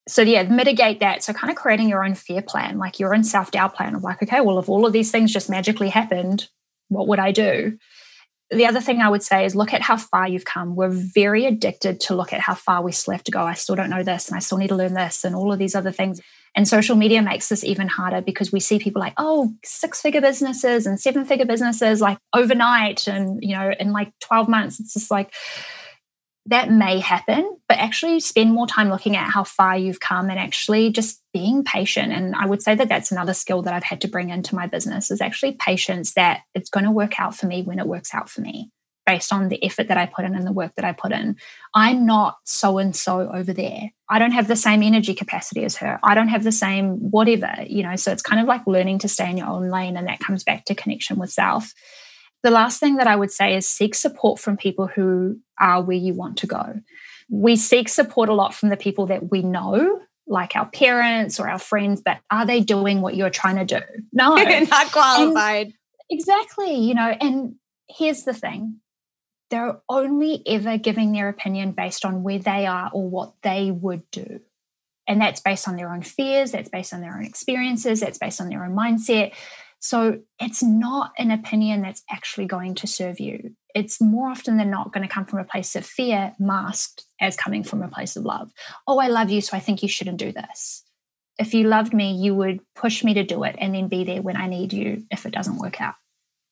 [0.07, 3.25] so yeah mitigate that so kind of creating your own fear plan like your own
[3.25, 6.49] self-doubt plan of like okay well if all of these things just magically happened
[6.89, 7.77] what would i do
[8.51, 11.47] the other thing i would say is look at how far you've come we're very
[11.47, 14.03] addicted to look at how far we still have to go i still don't know
[14.03, 16.21] this and i still need to learn this and all of these other things
[16.57, 20.21] and social media makes this even harder because we see people like oh six figure
[20.21, 24.95] businesses and seven figure businesses like overnight and you know in like 12 months it's
[24.95, 25.33] just like
[26.47, 30.39] that may happen, but actually spend more time looking at how far you've come and
[30.39, 32.13] actually just being patient.
[32.13, 34.67] And I would say that that's another skill that I've had to bring into my
[34.67, 38.13] business is actually patience that it's going to work out for me when it works
[38.13, 38.71] out for me
[39.07, 41.37] based on the effort that I put in and the work that I put in.
[41.75, 43.91] I'm not so and so over there.
[44.09, 45.99] I don't have the same energy capacity as her.
[46.03, 47.97] I don't have the same whatever, you know.
[47.97, 49.97] So it's kind of like learning to stay in your own lane.
[49.97, 51.75] And that comes back to connection with self.
[52.43, 55.97] The last thing that I would say is seek support from people who are where
[55.97, 56.81] you want to go.
[57.31, 61.49] We seek support a lot from the people that we know, like our parents or
[61.49, 63.85] our friends, but are they doing what you're trying to do?
[64.13, 65.67] No, not qualified.
[65.67, 65.75] And
[66.11, 66.77] exactly.
[66.77, 67.57] You know, and
[67.89, 68.81] here's the thing
[69.55, 74.03] they're only ever giving their opinion based on where they are or what they would
[74.11, 74.41] do.
[75.07, 78.41] And that's based on their own fears, that's based on their own experiences, that's based
[78.41, 79.33] on their own mindset.
[79.79, 83.55] So it's not an opinion that's actually going to serve you.
[83.77, 87.37] It's more often than not going to come from a place of fear, masked as
[87.37, 88.51] coming from a place of love.
[88.89, 90.83] Oh, I love you, so I think you shouldn't do this.
[91.39, 94.21] If you loved me, you would push me to do it and then be there
[94.21, 95.95] when I need you if it doesn't work out.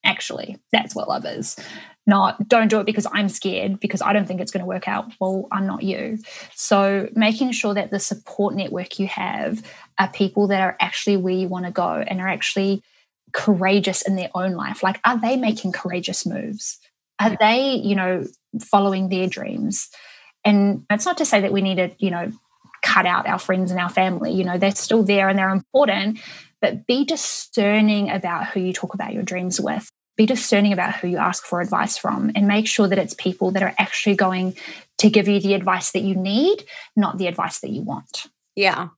[0.04, 1.56] Actually, that's what love is.
[2.04, 4.88] Not don't do it because I'm scared because I don't think it's going to work
[4.88, 5.12] out.
[5.20, 6.18] Well, I'm not you.
[6.54, 9.62] So, making sure that the support network you have
[9.98, 12.82] are people that are actually where you want to go and are actually
[13.32, 14.82] courageous in their own life?
[14.82, 16.80] Like, are they making courageous moves?
[17.20, 18.26] Are they, you know,
[18.60, 19.88] following their dreams?
[20.44, 22.32] And it's not to say that we need to, you know,
[22.82, 24.32] cut out our friends and our family.
[24.32, 26.18] You know, they're still there and they're important,
[26.60, 29.88] but be discerning about who you talk about your dreams with.
[30.16, 33.50] Be discerning about who you ask for advice from and make sure that it's people
[33.52, 34.56] that are actually going
[34.98, 36.64] to give you the advice that you need,
[36.96, 38.26] not the advice that you want.
[38.54, 38.88] Yeah.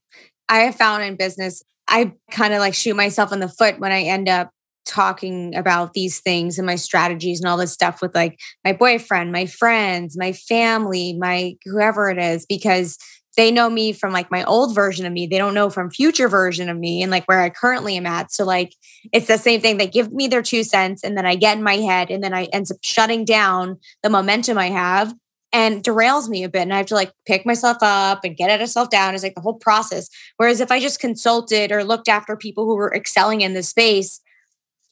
[0.48, 3.92] I have found in business I kind of like shoot myself in the foot when
[3.92, 4.50] I end up
[4.87, 9.33] talking about these things and my strategies and all this stuff with like my boyfriend,
[9.33, 12.98] my friends, my family, my whoever it is, because
[13.37, 15.27] they know me from like my old version of me.
[15.27, 18.33] They don't know from future version of me and like where I currently am at.
[18.33, 18.75] So like
[19.12, 19.77] it's the same thing.
[19.77, 22.35] They give me their two cents and then I get in my head and then
[22.35, 25.14] I end up shutting down the momentum I have
[25.53, 26.62] and derails me a bit.
[26.62, 29.14] And I have to like pick myself up and get myself down.
[29.14, 30.11] It's like the whole process.
[30.37, 34.20] Whereas if I just consulted or looked after people who were excelling in this space,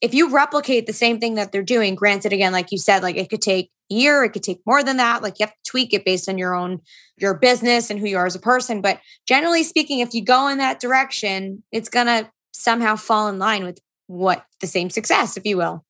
[0.00, 3.16] if you replicate the same thing that they're doing, granted, again, like you said, like
[3.16, 5.22] it could take year, it could take more than that.
[5.22, 6.80] Like you have to tweak it based on your own
[7.16, 8.80] your business and who you are as a person.
[8.80, 13.64] But generally speaking, if you go in that direction, it's gonna somehow fall in line
[13.64, 15.84] with what the same success, if you will.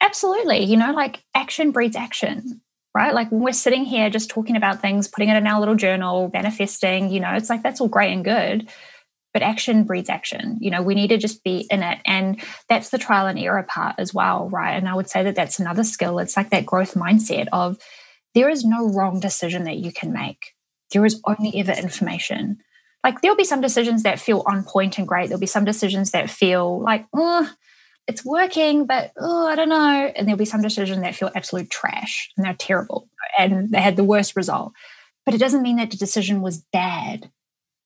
[0.00, 0.64] Absolutely.
[0.64, 2.60] You know, like action breeds action
[2.94, 3.14] right?
[3.14, 6.30] Like when we're sitting here just talking about things, putting it in our little journal,
[6.32, 8.68] manifesting, you know, it's like that's all great and good.
[9.32, 10.58] But action breeds action.
[10.60, 11.98] You know, we need to just be in it.
[12.06, 14.72] And that's the trial and error part as well, right?
[14.72, 16.18] And I would say that that's another skill.
[16.18, 17.78] It's like that growth mindset of
[18.34, 20.54] there is no wrong decision that you can make,
[20.92, 22.58] there is only ever information.
[23.04, 25.28] Like there'll be some decisions that feel on point and great.
[25.28, 27.06] There'll be some decisions that feel like,
[28.08, 30.12] it's working, but oh, I don't know.
[30.16, 33.96] And there'll be some decisions that feel absolute trash and they're terrible and they had
[33.96, 34.72] the worst result.
[35.26, 37.30] But it doesn't mean that the decision was bad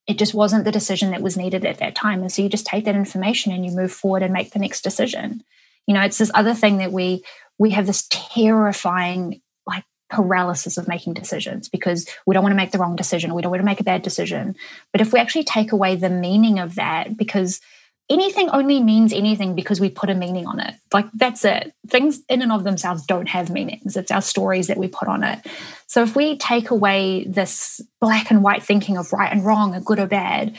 [0.07, 2.21] it just wasn't the decision that was needed at that time.
[2.21, 4.81] And so you just take that information and you move forward and make the next
[4.81, 5.43] decision.
[5.87, 7.23] You know, it's this other thing that we
[7.59, 12.71] we have this terrifying like paralysis of making decisions because we don't want to make
[12.71, 14.55] the wrong decision we don't want to make a bad decision.
[14.91, 17.61] But if we actually take away the meaning of that, because
[18.09, 20.75] anything only means anything because we put a meaning on it.
[20.91, 21.73] Like that's it.
[21.87, 23.95] Things in and of themselves don't have meanings.
[23.95, 25.39] It's our stories that we put on it.
[25.87, 29.79] So if we take away this black and white thinking of right and wrong, or
[29.79, 30.57] good or bad,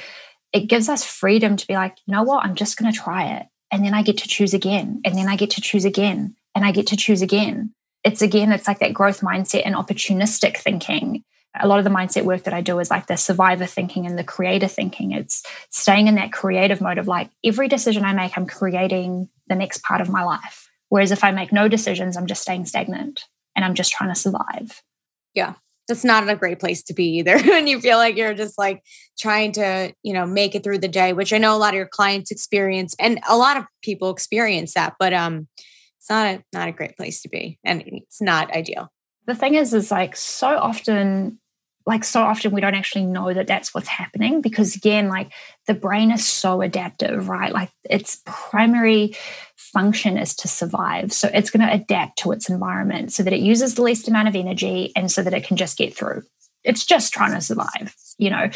[0.53, 3.37] it gives us freedom to be like, you know what, I'm just going to try
[3.37, 3.47] it.
[3.71, 5.01] And then I get to choose again.
[5.05, 6.37] And then I get to choose again.
[6.55, 7.75] And I get to choose again.
[8.05, 11.25] It's again, it's like that growth mindset and opportunistic thinking
[11.61, 14.19] a lot of the mindset work that I do is like the survivor thinking and
[14.19, 15.13] the creator thinking.
[15.13, 19.55] It's staying in that creative mode of like every decision I make, I'm creating the
[19.55, 20.69] next part of my life.
[20.89, 24.19] Whereas if I make no decisions, I'm just staying stagnant and I'm just trying to
[24.19, 24.83] survive.
[25.35, 25.55] Yeah.
[25.87, 27.39] That's not a great place to be either.
[27.43, 28.83] when you feel like you're just like
[29.19, 31.77] trying to, you know, make it through the day, which I know a lot of
[31.77, 35.47] your clients experience and a lot of people experience that, but um
[35.99, 38.89] it's not a not a great place to be and it's not ideal.
[39.27, 41.39] The thing is is like so often
[41.87, 45.31] like so often we don't actually know that that's what's happening because again like
[45.67, 47.53] the brain is so adaptive right?
[47.53, 49.17] Like its primary
[49.57, 51.13] function is to survive.
[51.13, 54.29] So it's going to adapt to its environment so that it uses the least amount
[54.29, 56.23] of energy and so that it can just get through.
[56.63, 58.49] It's just trying to survive you know?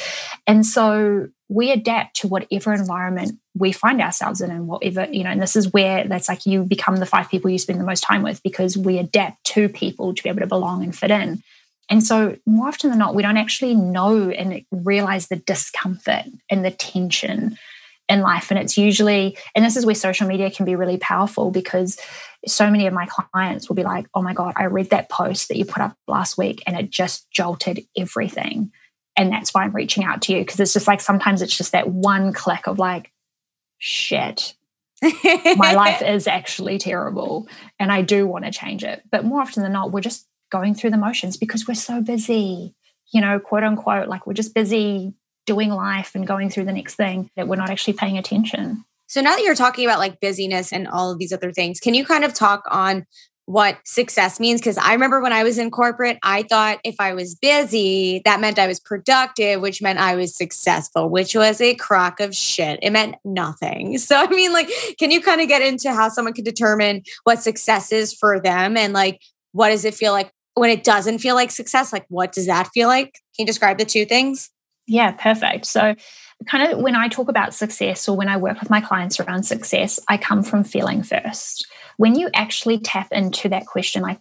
[0.46, 5.30] And so we adapt to whatever environment we find ourselves in and whatever you know
[5.30, 8.02] and this is where that's like you become the five people you spend the most
[8.02, 11.42] time with because we adapt to people to be able to belong and fit in
[11.90, 16.64] and so, more often than not, we don't actually know and realize the discomfort and
[16.64, 17.58] the tension
[18.08, 18.50] in life.
[18.50, 21.98] And it's usually, and this is where social media can be really powerful because
[22.46, 25.48] so many of my clients will be like, oh my God, I read that post
[25.48, 28.70] that you put up last week and it just jolted everything.
[29.16, 31.72] And that's why I'm reaching out to you because it's just like sometimes it's just
[31.72, 33.12] that one click of like,
[33.78, 34.54] shit,
[35.02, 37.48] my life is actually terrible
[37.78, 39.02] and I do want to change it.
[39.10, 42.74] But more often than not, we're just going through the motions because we're so busy,
[43.12, 45.14] you know, quote unquote, like we're just busy
[45.46, 48.84] doing life and going through the next thing that we're not actually paying attention.
[49.06, 51.94] So now that you're talking about like busyness and all of these other things, can
[51.94, 53.06] you kind of talk on
[53.46, 54.60] what success means?
[54.60, 58.42] Because I remember when I was in corporate, I thought if I was busy, that
[58.42, 62.78] meant I was productive, which meant I was successful, which was a crock of shit.
[62.82, 63.96] It meant nothing.
[64.08, 67.42] So, I mean, like, can you kind of get into how someone can determine what
[67.42, 69.20] success is for them and like
[69.52, 72.68] what does it feel like when it doesn't feel like success, like what does that
[72.74, 73.12] feel like?
[73.36, 74.50] Can you describe the two things?
[74.86, 75.66] Yeah, perfect.
[75.66, 75.94] So,
[76.46, 79.42] kind of when I talk about success or when I work with my clients around
[79.42, 81.66] success, I come from feeling first.
[81.98, 84.20] When you actually tap into that question, like,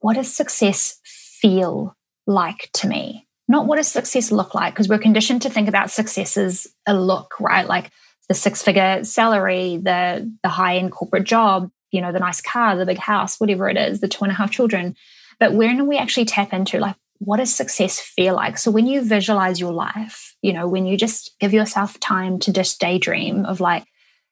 [0.00, 3.26] what does success feel like to me?
[3.48, 4.74] Not what does success look like?
[4.74, 7.66] Because we're conditioned to think about success as a look, right?
[7.66, 7.90] Like
[8.28, 12.76] the six figure salary, the, the high end corporate job, you know, the nice car,
[12.76, 14.96] the big house, whatever it is, the two and a half children.
[15.38, 18.58] But when we actually tap into like, what does success feel like?
[18.58, 22.52] So when you visualize your life, you know, when you just give yourself time to
[22.52, 23.84] just daydream of like,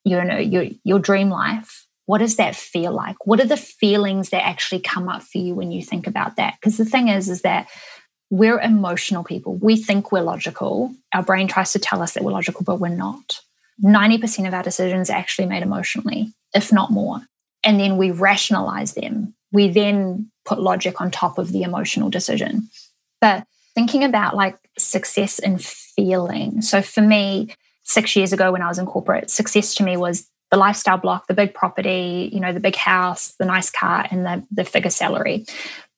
[0.05, 3.27] you know, your your dream life, what does that feel like?
[3.27, 6.57] What are the feelings that actually come up for you when you think about that?
[6.61, 7.69] Because the thing is, is that
[8.31, 9.57] we're emotional people.
[9.57, 10.95] We think we're logical.
[11.15, 13.41] Our brain tries to tell us that we're logical, but we're not.
[13.83, 17.21] 90% of our decisions are actually made emotionally, if not more.
[17.63, 19.35] And then we rationalize them.
[19.53, 22.69] We then put logic on top of the emotional decision.
[23.21, 26.63] But thinking about like success and feeling.
[26.63, 27.55] So for me,
[27.85, 31.27] six years ago when I was in corporate, success to me was the lifestyle block,
[31.27, 34.91] the big property, you know, the big house, the nice car, and the the figure
[34.91, 35.45] salary.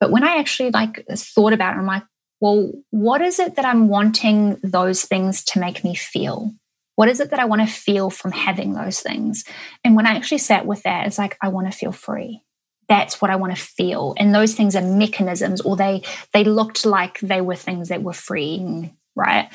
[0.00, 2.04] But when I actually like thought about it, I'm like,
[2.40, 6.54] well, what is it that I'm wanting those things to make me feel?
[6.94, 9.44] What is it that I want to feel from having those things?
[9.85, 12.42] And when I actually sat with that, it's like I want to feel free
[12.89, 14.14] that's what I want to feel.
[14.16, 18.12] And those things are mechanisms, or they they looked like they were things that were
[18.12, 19.49] freeing, right?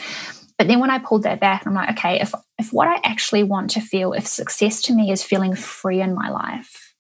[0.58, 3.44] But then when I pulled that back, I'm like, okay, if if what I actually
[3.44, 6.94] want to feel, if success to me is feeling free in my life,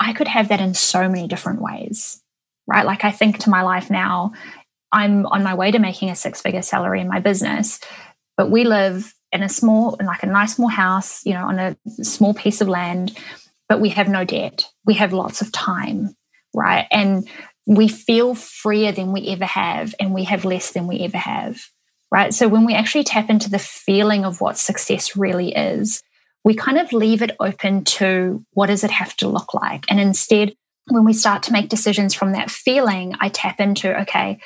[0.00, 2.22] I could have that in so many different ways,
[2.66, 2.86] right?
[2.86, 4.32] Like I think to my life now,
[4.92, 7.80] I'm on my way to making a six figure salary in my business,
[8.36, 11.76] but we live in a small, like a nice small house, you know, on a
[12.02, 13.16] small piece of land,
[13.68, 14.66] but we have no debt.
[14.84, 16.16] We have lots of time,
[16.54, 16.86] right?
[16.90, 17.28] And
[17.66, 21.60] we feel freer than we ever have, and we have less than we ever have,
[22.10, 22.32] right?
[22.32, 26.02] So when we actually tap into the feeling of what success really is,
[26.44, 29.84] we kind of leave it open to what does it have to look like?
[29.90, 30.54] And instead,
[30.86, 34.40] when we start to make decisions from that feeling, I tap into, okay,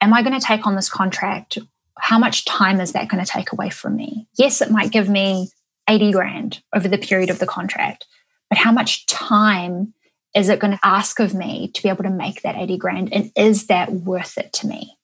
[0.00, 1.58] am I going to take on this contract?
[1.98, 4.26] How much time is that going to take away from me?
[4.38, 5.50] Yes, it might give me
[5.88, 8.06] 80 grand over the period of the contract,
[8.52, 9.94] but how much time
[10.34, 13.10] is it going to ask of me to be able to make that 80 grand?
[13.10, 14.98] And is that worth it to me?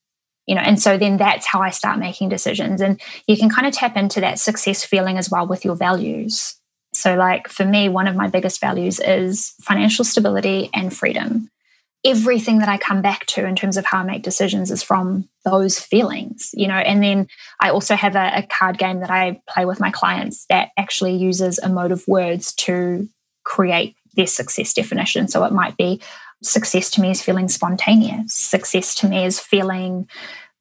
[0.46, 2.82] You know, and so then that's how I start making decisions.
[2.82, 6.57] And you can kind of tap into that success feeling as well with your values.
[6.92, 11.49] So, like for me, one of my biggest values is financial stability and freedom.
[12.05, 15.26] Everything that I come back to in terms of how I make decisions is from
[15.46, 16.74] those feelings, you know.
[16.74, 17.28] And then
[17.62, 21.16] I also have a, a card game that I play with my clients that actually
[21.16, 23.09] uses emotive words to
[23.49, 25.26] create their success definition.
[25.26, 26.01] So it might be
[26.42, 30.07] success to me is feeling spontaneous, success to me is feeling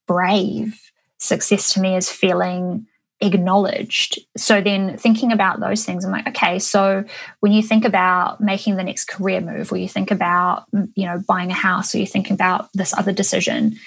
[0.07, 0.79] brave,
[1.17, 2.87] success to me is feeling
[3.19, 4.19] acknowledged.
[4.37, 7.03] So then thinking about those things, I'm like, okay, so
[7.41, 10.65] when you think about making the next career move, or you think about,
[10.95, 13.77] you know, buying a house, or you think about this other decision,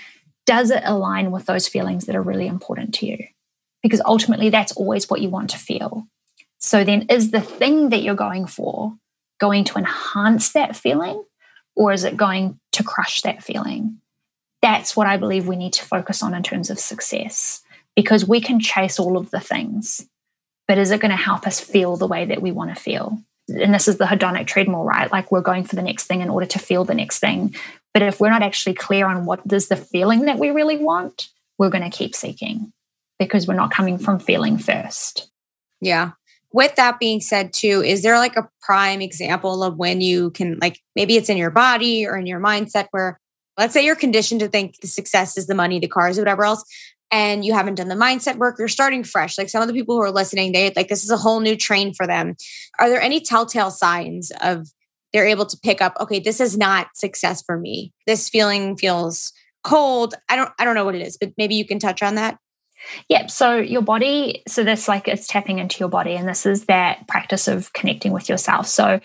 [0.47, 3.19] does it align with those feelings that are really important to you?
[3.83, 6.07] Because ultimately, that's always what you want to feel.
[6.61, 8.95] So then, is the thing that you're going for
[9.41, 11.25] going to enhance that feeling,
[11.75, 13.99] or is it going to crush that feeling?
[14.63, 17.63] That's what I believe we need to focus on in terms of success
[17.97, 20.07] because we can chase all of the things,
[20.69, 23.19] but is it going to help us feel the way that we want to feel?
[23.49, 25.11] And this is the hedonic treadmill, right?
[25.11, 27.55] Like we're going for the next thing in order to feel the next thing.
[27.93, 31.31] But if we're not actually clear on what is the feeling that we really want,
[31.59, 32.73] we're going to keep seeking
[33.19, 35.31] because we're not coming from feeling first.
[35.81, 36.13] Yeah.
[36.53, 40.59] With that being said, too, is there like a prime example of when you can,
[40.61, 43.21] like, maybe it's in your body or in your mindset where,
[43.57, 46.45] let's say you're conditioned to think the success is the money, the cars, or whatever
[46.45, 46.65] else,
[47.11, 49.37] and you haven't done the mindset work, you're starting fresh.
[49.37, 51.57] Like some of the people who are listening, they like this is a whole new
[51.57, 52.37] train for them.
[52.79, 54.69] Are there any telltale signs of
[55.13, 57.93] they're able to pick up, okay, this is not success for me.
[58.07, 59.33] This feeling feels
[59.65, 60.15] cold.
[60.29, 62.39] I don't I don't know what it is, but maybe you can touch on that.
[63.09, 63.27] Yeah.
[63.27, 67.07] So your body, so this like it's tapping into your body, and this is that
[67.07, 68.67] practice of connecting with yourself.
[68.67, 69.01] So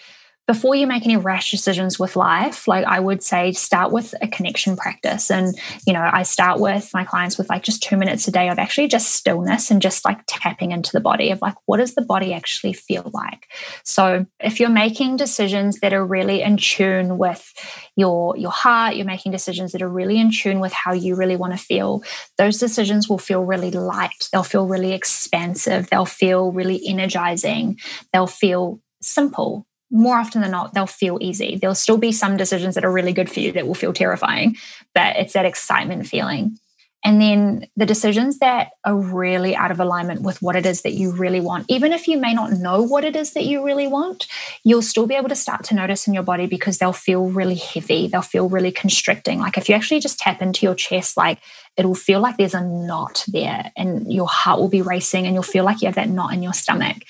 [0.47, 4.27] before you make any rash decisions with life, like I would say, start with a
[4.27, 5.31] connection practice.
[5.31, 8.49] And, you know, I start with my clients with like just two minutes a day
[8.49, 11.95] of actually just stillness and just like tapping into the body of like, what does
[11.95, 13.47] the body actually feel like?
[13.83, 17.51] So if you're making decisions that are really in tune with
[17.95, 21.37] your, your heart, you're making decisions that are really in tune with how you really
[21.37, 22.03] want to feel,
[22.37, 24.29] those decisions will feel really light.
[24.31, 25.89] They'll feel really expansive.
[25.89, 27.79] They'll feel really energizing.
[28.13, 31.57] They'll feel simple more often than not, they'll feel easy.
[31.57, 34.55] There'll still be some decisions that are really good for you that will feel terrifying,
[34.93, 36.57] but it's that excitement feeling.
[37.05, 40.93] And then the decisions that are really out of alignment with what it is that
[40.93, 43.86] you really want, even if you may not know what it is that you really
[43.86, 44.25] want,
[44.63, 47.55] you'll still be able to start to notice in your body because they'll feel really
[47.55, 48.07] heavy.
[48.07, 49.39] They'll feel really constricting.
[49.39, 51.38] Like if you actually just tap into your chest, like
[51.77, 55.43] it'll feel like there's a knot there and your heart will be racing and you'll
[55.43, 57.03] feel like you have that knot in your stomach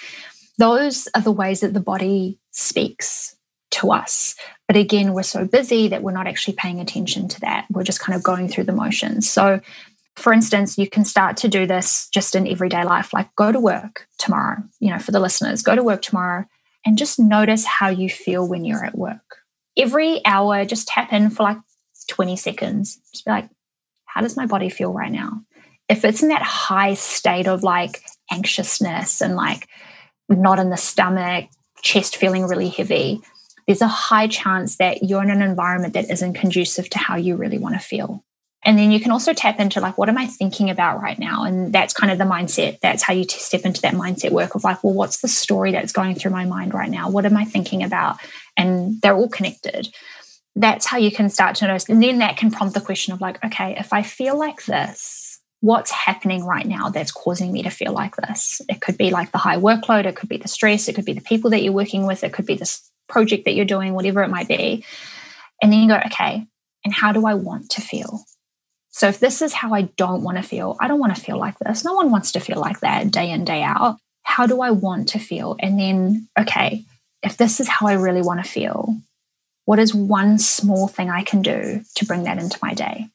[0.58, 3.36] those are the ways that the body speaks
[3.72, 4.36] to us.
[4.68, 7.66] But again, we're so busy that we're not actually paying attention to that.
[7.70, 9.30] We're just kind of going through the motions.
[9.30, 9.60] So,
[10.16, 13.60] for instance, you can start to do this just in everyday life, like go to
[13.60, 16.46] work tomorrow, you know, for the listeners, go to work tomorrow
[16.86, 19.40] and just notice how you feel when you're at work.
[19.78, 21.58] Every hour, just tap in for like
[22.08, 22.98] 20 seconds.
[23.12, 23.50] Just be like,
[24.06, 25.42] how does my body feel right now?
[25.90, 28.02] If it's in that high state of like
[28.32, 29.68] anxiousness and like
[30.30, 31.50] not in the stomach,
[31.86, 33.22] chest feeling really heavy,
[33.68, 37.36] there's a high chance that you're in an environment that isn't conducive to how you
[37.36, 38.24] really want to feel.
[38.64, 41.44] And then you can also tap into like, what am I thinking about right now?
[41.44, 42.80] And that's kind of the mindset.
[42.80, 45.92] That's how you step into that mindset work of like, well, what's the story that's
[45.92, 47.10] going through my mind right now?
[47.10, 48.18] What am I thinking about?
[48.58, 49.90] And they're all connected.
[50.56, 51.90] That's how you can start to notice.
[51.90, 55.25] And then that can prompt the question of like, okay, if I feel like this,
[55.62, 58.62] what's happening right now that's causing me to feel like this.
[58.70, 61.14] It could be like the high workload, it could be the stress, it could be
[61.14, 64.22] the people that you're working with, it could be this project that you're doing, whatever
[64.22, 64.86] it might be.
[65.62, 66.46] And then you go, okay,
[66.84, 68.24] and how do I want to feel?
[68.90, 71.38] So if this is how I don't want to feel, I don't want to feel
[71.38, 71.84] like this.
[71.84, 73.98] No one wants to feel like that day in, day out.
[74.24, 75.58] How do I want to feel?
[75.60, 76.86] And then, okay,
[77.22, 78.96] if this is how I really want to feel,
[79.66, 83.10] what is one small thing I can do to bring that into my day?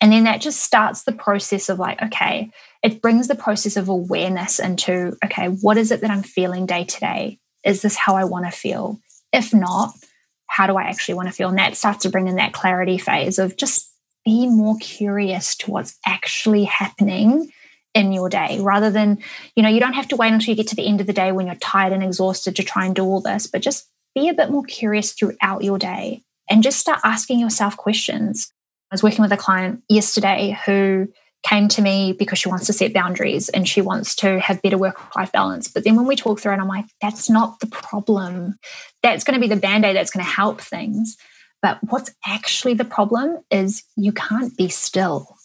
[0.00, 2.50] And then that just starts the process of like, okay,
[2.82, 6.84] it brings the process of awareness into okay, what is it that I'm feeling day
[6.84, 7.38] to day?
[7.64, 9.00] Is this how I want to feel?
[9.32, 9.94] If not,
[10.46, 11.48] how do I actually want to feel?
[11.48, 13.90] And that starts to bring in that clarity phase of just
[14.24, 17.50] be more curious to what's actually happening
[17.94, 19.18] in your day rather than,
[19.54, 21.12] you know, you don't have to wait until you get to the end of the
[21.12, 24.28] day when you're tired and exhausted to try and do all this, but just be
[24.28, 28.52] a bit more curious throughout your day and just start asking yourself questions.
[28.90, 31.08] I was working with a client yesterday who
[31.46, 34.78] came to me because she wants to set boundaries and she wants to have better
[34.78, 35.68] work life balance.
[35.68, 38.58] But then when we talk through it, I'm like, that's not the problem.
[39.02, 41.16] That's going to be the band aid that's going to help things.
[41.62, 45.36] But what's actually the problem is you can't be still.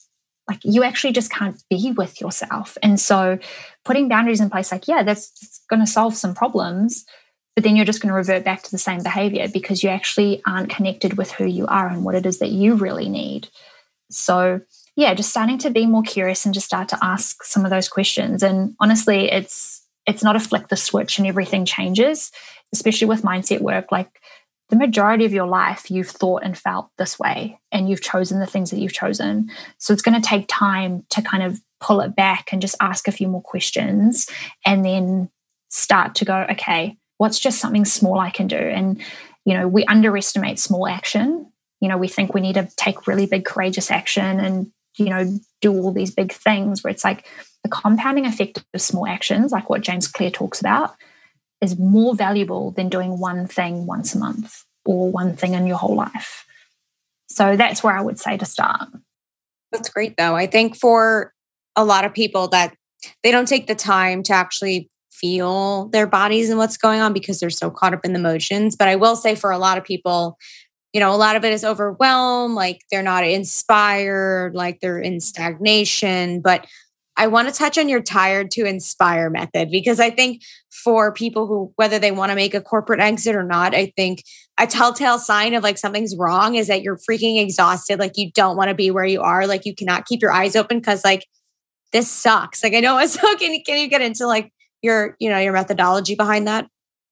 [0.47, 2.77] Like you actually just can't be with yourself.
[2.83, 3.39] And so
[3.85, 7.05] putting boundaries in place, like, yeah, that's going to solve some problems.
[7.55, 10.41] But then you're just going to revert back to the same behavior because you actually
[10.45, 13.49] aren't connected with who you are and what it is that you really need.
[14.09, 14.61] So
[14.95, 17.89] yeah, just starting to be more curious and just start to ask some of those
[17.89, 18.43] questions.
[18.43, 22.31] And honestly, it's it's not a flick the switch and everything changes,
[22.73, 23.91] especially with mindset work.
[23.91, 24.21] Like
[24.69, 28.47] the majority of your life, you've thought and felt this way, and you've chosen the
[28.47, 29.49] things that you've chosen.
[29.77, 33.07] So it's going to take time to kind of pull it back and just ask
[33.07, 34.29] a few more questions
[34.65, 35.29] and then
[35.69, 38.57] start to go, okay, what's just something small I can do?
[38.57, 38.99] And,
[39.45, 41.51] you know, we underestimate small action.
[41.79, 45.39] You know, we think we need to take really big, courageous action and you know,
[45.61, 47.25] do all these big things where it's like
[47.63, 50.95] the compounding effect of small actions, like what James Clear talks about,
[51.61, 55.77] is more valuable than doing one thing once a month or one thing in your
[55.77, 56.45] whole life.
[57.29, 58.89] So that's where I would say to start.
[59.71, 60.35] That's great, though.
[60.35, 61.33] I think for
[61.75, 62.75] a lot of people that
[63.23, 64.89] they don't take the time to actually
[65.21, 68.75] feel their bodies and what's going on because they're so caught up in the motions.
[68.75, 70.37] But I will say for a lot of people,
[70.91, 75.21] you know, a lot of it is overwhelm, like they're not inspired, like they're in
[75.21, 76.41] stagnation.
[76.41, 76.67] But
[77.17, 81.45] I want to touch on your tired to inspire method because I think for people
[81.45, 84.23] who, whether they want to make a corporate exit or not, I think
[84.59, 87.99] a telltale sign of like something's wrong is that you're freaking exhausted.
[87.99, 89.45] Like you don't want to be where you are.
[89.45, 91.27] Like you cannot keep your eyes open because like
[91.91, 92.63] this sucks.
[92.63, 94.51] Like I know so can, can you get into like
[94.81, 96.67] your, you know, your methodology behind that?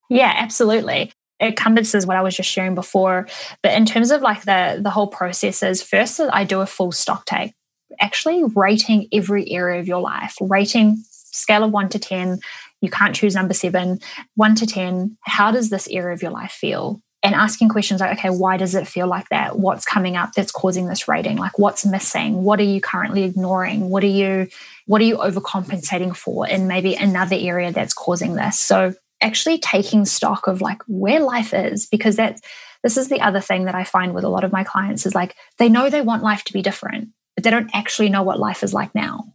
[0.09, 3.27] Yeah, absolutely it encompasses what I was just sharing before.
[3.63, 6.91] But in terms of like the the whole process is first I do a full
[6.91, 7.53] stock take,
[7.99, 12.39] actually rating every area of your life, rating scale of one to ten.
[12.81, 13.99] You can't choose number seven,
[14.35, 15.17] one to ten.
[15.21, 17.01] How does this area of your life feel?
[17.21, 19.59] And asking questions like, okay, why does it feel like that?
[19.59, 21.35] What's coming up that's causing this rating?
[21.35, 22.43] Like, what's missing?
[22.43, 23.89] What are you currently ignoring?
[23.89, 24.47] What are you,
[24.89, 28.57] what are you overcompensating for in maybe another area that's causing this?
[28.57, 32.41] So actually taking stock of like where life is because that's
[32.81, 35.13] this is the other thing that I find with a lot of my clients is
[35.13, 38.39] like they know they want life to be different, but they don't actually know what
[38.39, 39.31] life is like now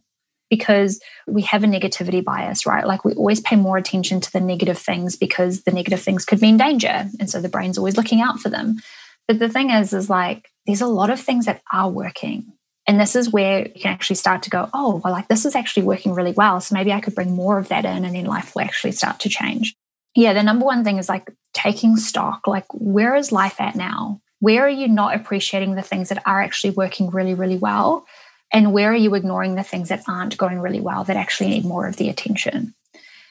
[0.49, 2.85] because we have a negativity bias, right?
[2.85, 6.41] Like we always pay more attention to the negative things because the negative things could
[6.41, 7.09] mean danger.
[7.17, 8.81] And so the brain's always looking out for them.
[9.25, 12.51] But the thing is, is like there's a lot of things that are working.
[12.87, 15.55] And this is where you can actually start to go, oh, well, like this is
[15.55, 16.61] actually working really well.
[16.61, 19.19] So maybe I could bring more of that in and then life will actually start
[19.21, 19.75] to change.
[20.15, 22.47] Yeah, the number one thing is like taking stock.
[22.47, 24.21] Like, where is life at now?
[24.39, 28.05] Where are you not appreciating the things that are actually working really, really well?
[28.53, 31.65] And where are you ignoring the things that aren't going really well that actually need
[31.65, 32.75] more of the attention?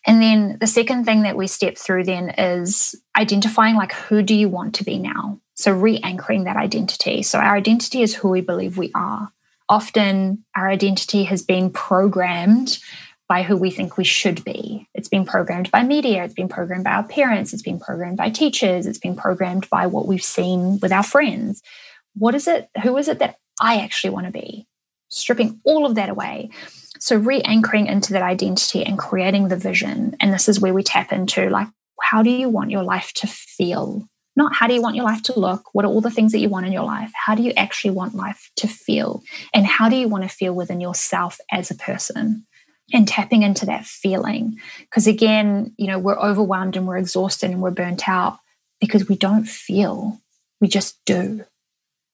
[0.06, 4.34] And then the second thing that we step through then is identifying like who do
[4.34, 5.40] you want to be now?
[5.54, 7.22] So re anchoring that identity.
[7.22, 9.30] So our identity is who we believe we are
[9.68, 12.78] often our identity has been programmed
[13.28, 14.86] by who we think we should be.
[14.94, 18.30] It's been programmed by media, it's been programmed by our parents, it's been programmed by
[18.30, 21.62] teachers, it's been programmed by what we've seen with our friends.
[22.14, 22.68] What is it?
[22.82, 24.66] Who is it that I actually want to be?
[25.08, 26.50] Stripping all of that away.
[26.98, 30.16] So, re anchoring into that identity and creating the vision.
[30.20, 31.68] And this is where we tap into like,
[32.00, 34.06] how do you want your life to feel?
[34.36, 35.70] Not how do you want your life to look?
[35.72, 37.12] What are all the things that you want in your life?
[37.14, 39.22] How do you actually want life to feel?
[39.52, 42.46] And how do you want to feel within yourself as a person?
[42.92, 44.58] And tapping into that feeling.
[44.80, 48.38] Because again, you know, we're overwhelmed and we're exhausted and we're burnt out
[48.78, 50.20] because we don't feel,
[50.60, 51.44] we just do.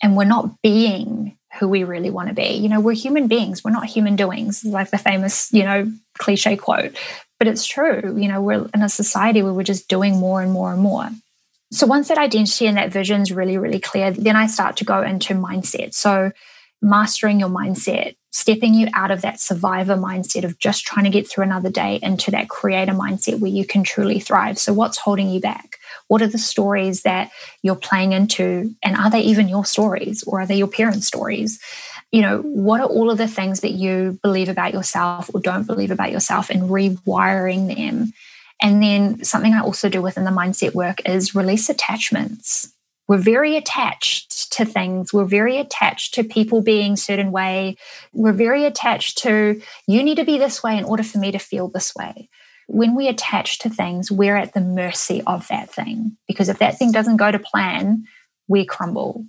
[0.03, 2.53] And we're not being who we really want to be.
[2.53, 6.57] You know, we're human beings, we're not human doings, like the famous, you know, cliche
[6.57, 6.95] quote.
[7.39, 8.17] But it's true.
[8.17, 11.11] You know, we're in a society where we're just doing more and more and more.
[11.71, 14.85] So once that identity and that vision is really, really clear, then I start to
[14.85, 15.95] go into mindset.
[15.95, 16.33] So
[16.83, 21.29] mastering your mindset, stepping you out of that survivor mindset of just trying to get
[21.29, 24.59] through another day into that creator mindset where you can truly thrive.
[24.59, 25.77] So what's holding you back?
[26.09, 27.31] What are the stories that
[27.63, 28.75] you're playing into?
[28.83, 31.61] And are they even your stories or are they your parents' stories?
[32.13, 35.67] you know, what are all of the things that you believe about yourself or don't
[35.67, 38.13] believe about yourself and rewiring them.
[38.63, 42.73] And then something I also do within the mindset work is release attachments.
[43.09, 45.13] We're very attached to things.
[45.13, 47.77] We're very attached to people being certain way.
[48.13, 51.39] We're very attached to you need to be this way in order for me to
[51.39, 52.29] feel this way.
[52.69, 56.79] When we attach to things, we're at the mercy of that thing because if that
[56.79, 58.05] thing doesn't go to plan,
[58.47, 59.27] we crumble.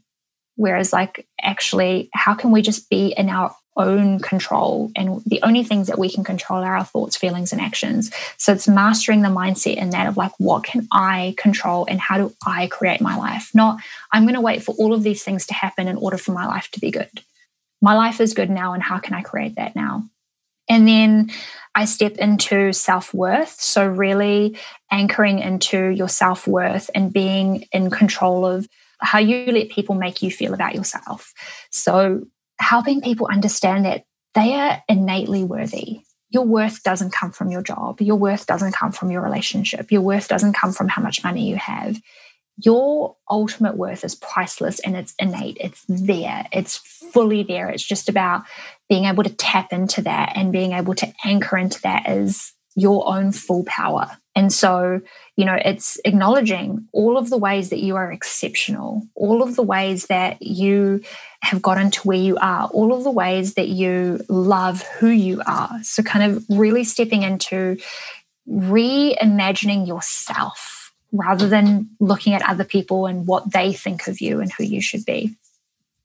[0.58, 4.92] Whereas, like, actually, how can we just be in our own control?
[4.96, 8.12] And the only things that we can control are our thoughts, feelings, and actions.
[8.38, 12.18] So it's mastering the mindset in that of like, what can I control and how
[12.18, 13.52] do I create my life?
[13.54, 13.80] Not,
[14.12, 16.46] I'm going to wait for all of these things to happen in order for my
[16.46, 17.22] life to be good.
[17.82, 20.08] My life is good now, and how can I create that now?
[20.70, 21.32] And then
[21.74, 23.60] I step into self worth.
[23.60, 24.58] So, really
[24.92, 28.68] anchoring into your self worth and being in control of
[29.00, 31.34] how you let people make you feel about yourself.
[31.72, 32.28] So,
[32.62, 36.01] helping people understand that they are innately worthy.
[36.30, 37.99] Your worth doesn't come from your job.
[37.99, 39.91] Your worth doesn't come from your relationship.
[39.91, 41.99] Your worth doesn't come from how much money you have.
[42.57, 45.57] Your ultimate worth is priceless and it's innate.
[45.59, 46.47] It's there.
[46.53, 47.70] It's fully there.
[47.70, 48.43] It's just about
[48.88, 53.07] being able to tap into that and being able to anchor into that as your
[53.07, 54.18] own full power.
[54.36, 55.02] And so,
[55.36, 59.64] you know, it's acknowledging all of the ways that you are exceptional, all of the
[59.64, 61.04] ways that you
[61.42, 65.42] have gotten to where you are, all of the ways that you love who you
[65.46, 65.84] are.
[65.84, 67.78] So, kind of really stepping into
[68.50, 74.52] reimagining yourself rather than looking at other people and what they think of you and
[74.52, 75.36] who you should be.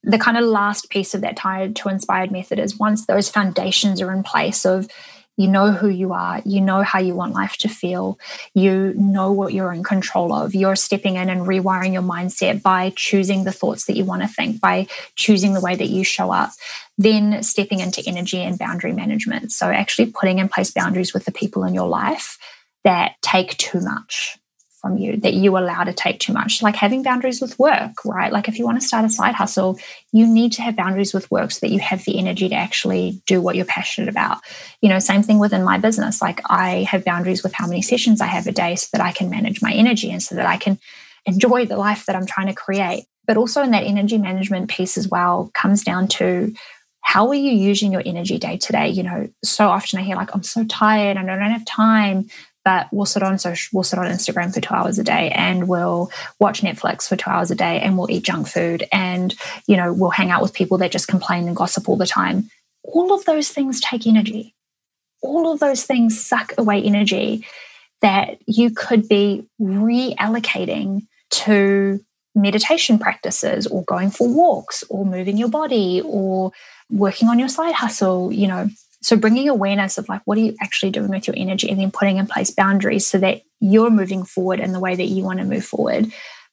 [0.03, 4.01] The kind of last piece of that tired to inspired method is once those foundations
[4.01, 4.89] are in place of
[5.37, 6.41] you know who you are.
[6.45, 8.19] You know how you want life to feel.
[8.55, 10.55] You know what you're in control of.
[10.55, 14.29] You're stepping in and rewiring your mindset by choosing the thoughts that you want to
[14.29, 16.51] think, by choosing the way that you show up.
[16.99, 19.53] Then stepping into energy and boundary management.
[19.53, 22.39] So, actually putting in place boundaries with the people in your life
[22.85, 24.39] that take too much
[24.87, 26.63] from you that you allow to take too much.
[26.63, 28.33] Like having boundaries with work right?
[28.33, 29.79] Like if you want to start a side hustle
[30.13, 33.21] you need to have boundaries with work so that you have the energy to actually
[33.27, 34.39] do what you're passionate about.
[34.81, 36.23] You know same thing within my business.
[36.23, 39.13] Like i have boundaries with how many sessions i have a day so that i
[39.13, 40.79] can manage my energy and so that i can
[41.27, 43.07] enjoy the life that i'm trying to create.
[43.27, 46.55] But also in that energy management piece as well comes down to
[47.07, 48.89] how are you using your energy day to day?
[48.89, 52.29] You know, so often I hear like, I'm so tired and I don't have time
[52.67, 55.69] but we'll sit on social, we'll sit on Instagram for two hours a day and
[55.69, 56.11] we'll
[56.41, 59.37] watch Netflix for two hours a day and we'll eat junk food and
[59.69, 62.51] you know we'll hang out with people that just complain and gossip all the time.
[62.83, 64.57] All of those things take energy.
[65.23, 67.47] All of those things suck away energy
[68.03, 72.01] that you could be reallocating to
[72.35, 76.51] meditation practices or going for walks or moving your body or
[76.91, 78.69] working on your side hustle, you know,
[79.03, 81.91] so bringing awareness of like, what are you actually doing with your energy and then
[81.91, 85.39] putting in place boundaries so that you're moving forward in the way that you want
[85.39, 86.11] to move forward,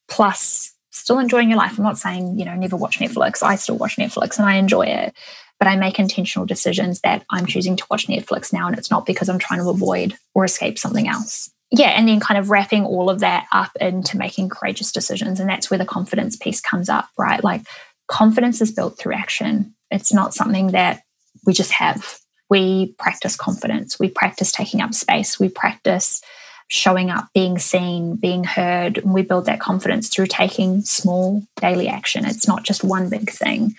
[0.07, 1.77] plus still enjoying your life.
[1.77, 3.41] I'm not saying, you know, never watch Netflix.
[3.41, 5.13] I still watch Netflix and I enjoy it.
[5.59, 8.67] But I make intentional decisions that I'm choosing to watch Netflix now.
[8.67, 11.49] And it's not because I'm trying to avoid or escape something else.
[11.71, 11.89] Yeah.
[11.89, 15.39] And then kind of wrapping all of that up into making courageous decisions.
[15.39, 17.43] And that's where the confidence piece comes up, right?
[17.43, 17.61] Like
[18.07, 19.73] confidence is built through action.
[19.89, 21.01] It's not something that
[21.45, 22.19] we just have
[22.53, 26.21] we practice confidence, we practice taking up space, we practice
[26.67, 28.99] showing up, being seen, being heard.
[28.99, 32.25] And we build that confidence through taking small daily action.
[32.25, 33.73] It's not just one big thing,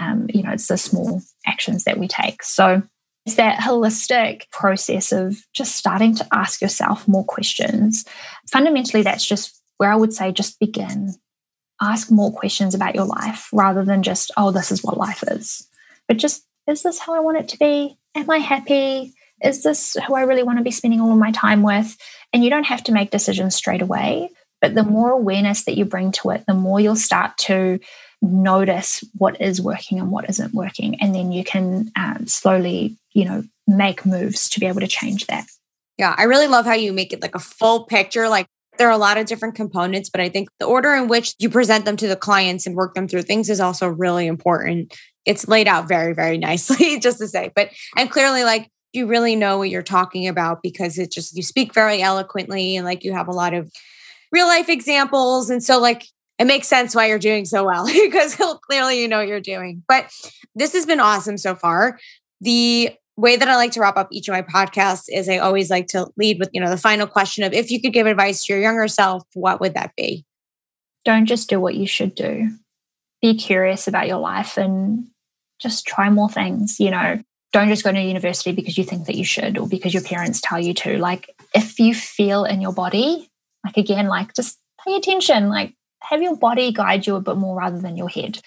[0.00, 2.42] um, you know, it's the small actions that we take.
[2.42, 2.82] So
[3.26, 8.06] it's that holistic process of just starting to ask yourself more questions.
[8.50, 11.12] Fundamentally, that's just where I would say just begin.
[11.78, 15.68] Ask more questions about your life rather than just, oh, this is what life is.
[16.08, 17.98] But just, is this how I want it to be?
[18.14, 19.14] Am I happy?
[19.42, 21.96] Is this who I really want to be spending all of my time with?
[22.32, 24.30] And you don't have to make decisions straight away.
[24.60, 27.78] But the more awareness that you bring to it, the more you'll start to
[28.22, 31.00] notice what is working and what isn't working.
[31.00, 35.26] And then you can um, slowly, you know, make moves to be able to change
[35.26, 35.44] that.
[35.98, 38.28] Yeah, I really love how you make it like a full picture.
[38.28, 38.46] Like
[38.78, 41.48] there are a lot of different components, but I think the order in which you
[41.48, 44.94] present them to the clients and work them through things is also really important
[45.24, 47.50] it's laid out very, very nicely, just to say.
[47.54, 51.42] But and clearly, like you really know what you're talking about because it just you
[51.42, 53.72] speak very eloquently and like you have a lot of
[54.30, 55.50] real life examples.
[55.50, 56.06] And so like
[56.38, 58.36] it makes sense why you're doing so well because
[58.68, 59.82] clearly you know what you're doing.
[59.88, 60.10] But
[60.54, 61.98] this has been awesome so far.
[62.40, 65.70] The way that I like to wrap up each of my podcasts is I always
[65.70, 68.44] like to lead with, you know, the final question of if you could give advice
[68.44, 70.24] to your younger self, what would that be?
[71.04, 72.50] Don't just do what you should do.
[73.22, 75.06] Be curious about your life and
[75.60, 77.22] just try more things, you know.
[77.52, 80.40] Don't just go to university because you think that you should or because your parents
[80.42, 80.98] tell you to.
[80.98, 83.30] Like, if you feel in your body,
[83.64, 87.56] like, again, like, just pay attention, like, have your body guide you a bit more
[87.56, 88.40] rather than your head.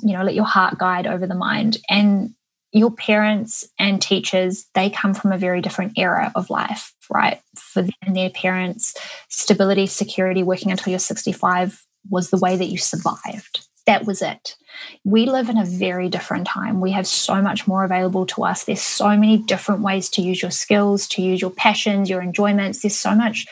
[0.00, 1.76] You know, let your heart guide over the mind.
[1.90, 2.34] And
[2.74, 7.40] your parents and teachers, they come from a very different era of life, right?
[7.56, 8.94] For them and their parents,
[9.28, 13.66] stability, security, working until you're 65 was the way that you survived.
[13.86, 14.56] That was it.
[15.04, 16.80] We live in a very different time.
[16.80, 18.64] We have so much more available to us.
[18.64, 22.82] There's so many different ways to use your skills, to use your passions, your enjoyments.
[22.82, 23.46] There's so much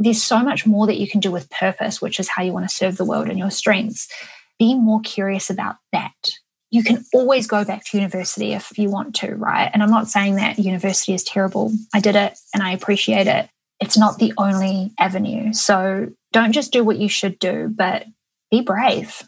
[0.00, 2.68] there's so much more that you can do with purpose, which is how you want
[2.68, 4.08] to serve the world and your strengths.
[4.56, 6.14] Be more curious about that.
[6.70, 9.70] You can always go back to university if you want to, right?
[9.72, 11.72] And I'm not saying that university is terrible.
[11.94, 13.48] I did it and I appreciate it.
[13.80, 15.52] It's not the only avenue.
[15.52, 18.04] So don't just do what you should do, but
[18.50, 19.22] be brave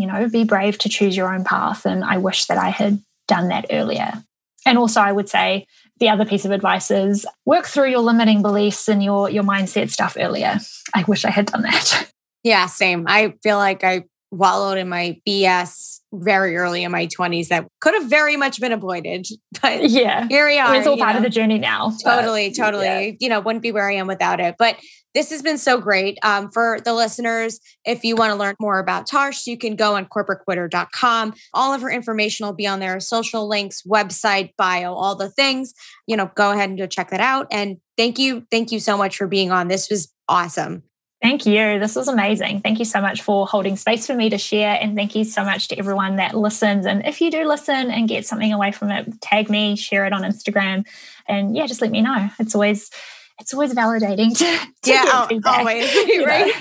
[0.00, 1.84] you know, be brave to choose your own path.
[1.84, 4.24] And I wish that I had done that earlier.
[4.64, 5.66] And also, I would say
[5.98, 9.90] the other piece of advice is work through your limiting beliefs and your your mindset
[9.90, 10.58] stuff earlier.
[10.94, 12.10] I wish I had done that.
[12.42, 13.04] Yeah, same.
[13.06, 17.94] I feel like I wallowed in my BS very early in my 20s that could
[17.94, 19.26] have very much been avoided.
[19.62, 20.74] But yeah, here we are.
[20.74, 21.18] it's all part know.
[21.18, 21.92] of the journey now.
[22.02, 22.86] Totally, totally.
[22.86, 23.12] Yeah.
[23.20, 24.54] You know, wouldn't be where I am without it.
[24.58, 24.76] But
[25.12, 26.18] this has been so great.
[26.22, 29.96] Um, for the listeners, if you want to learn more about Tash, you can go
[29.96, 31.34] on corporatequitter.com.
[31.52, 35.74] All of her information will be on there social links, website, bio, all the things.
[36.06, 37.48] You know, go ahead and go check that out.
[37.50, 38.46] And thank you.
[38.50, 39.68] Thank you so much for being on.
[39.68, 40.84] This was awesome.
[41.22, 41.78] Thank you.
[41.78, 42.62] This was amazing.
[42.62, 44.78] Thank you so much for holding space for me to share.
[44.80, 46.86] And thank you so much to everyone that listens.
[46.86, 50.14] And if you do listen and get something away from it, tag me, share it
[50.14, 50.86] on Instagram.
[51.28, 52.30] And yeah, just let me know.
[52.38, 52.90] It's always
[53.38, 55.90] it's always validating to, to yeah always
[56.26, 56.52] right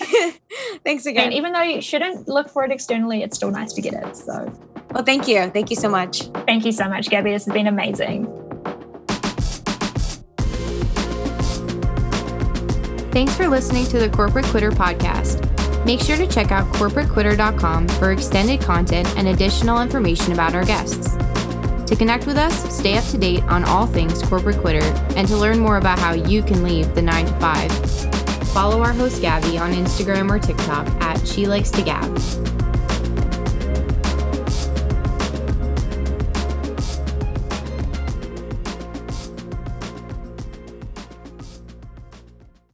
[0.84, 3.80] thanks again and even though you shouldn't look for it externally it's still nice to
[3.80, 4.52] get it so
[4.92, 7.66] well thank you thank you so much thank you so much gabby this has been
[7.66, 8.51] amazing
[13.12, 15.48] thanks for listening to the corporate quitter podcast.
[15.84, 21.16] Make sure to check out corporatequitter.com for extended content and additional information about our guests.
[21.86, 24.82] To connect with us, stay up to date on all things Corporate Quitter,
[25.14, 28.92] and to learn more about how you can leave the 9 to 5, follow our
[28.92, 32.61] host Gabby on Instagram or TikTok at She Likes to Gab.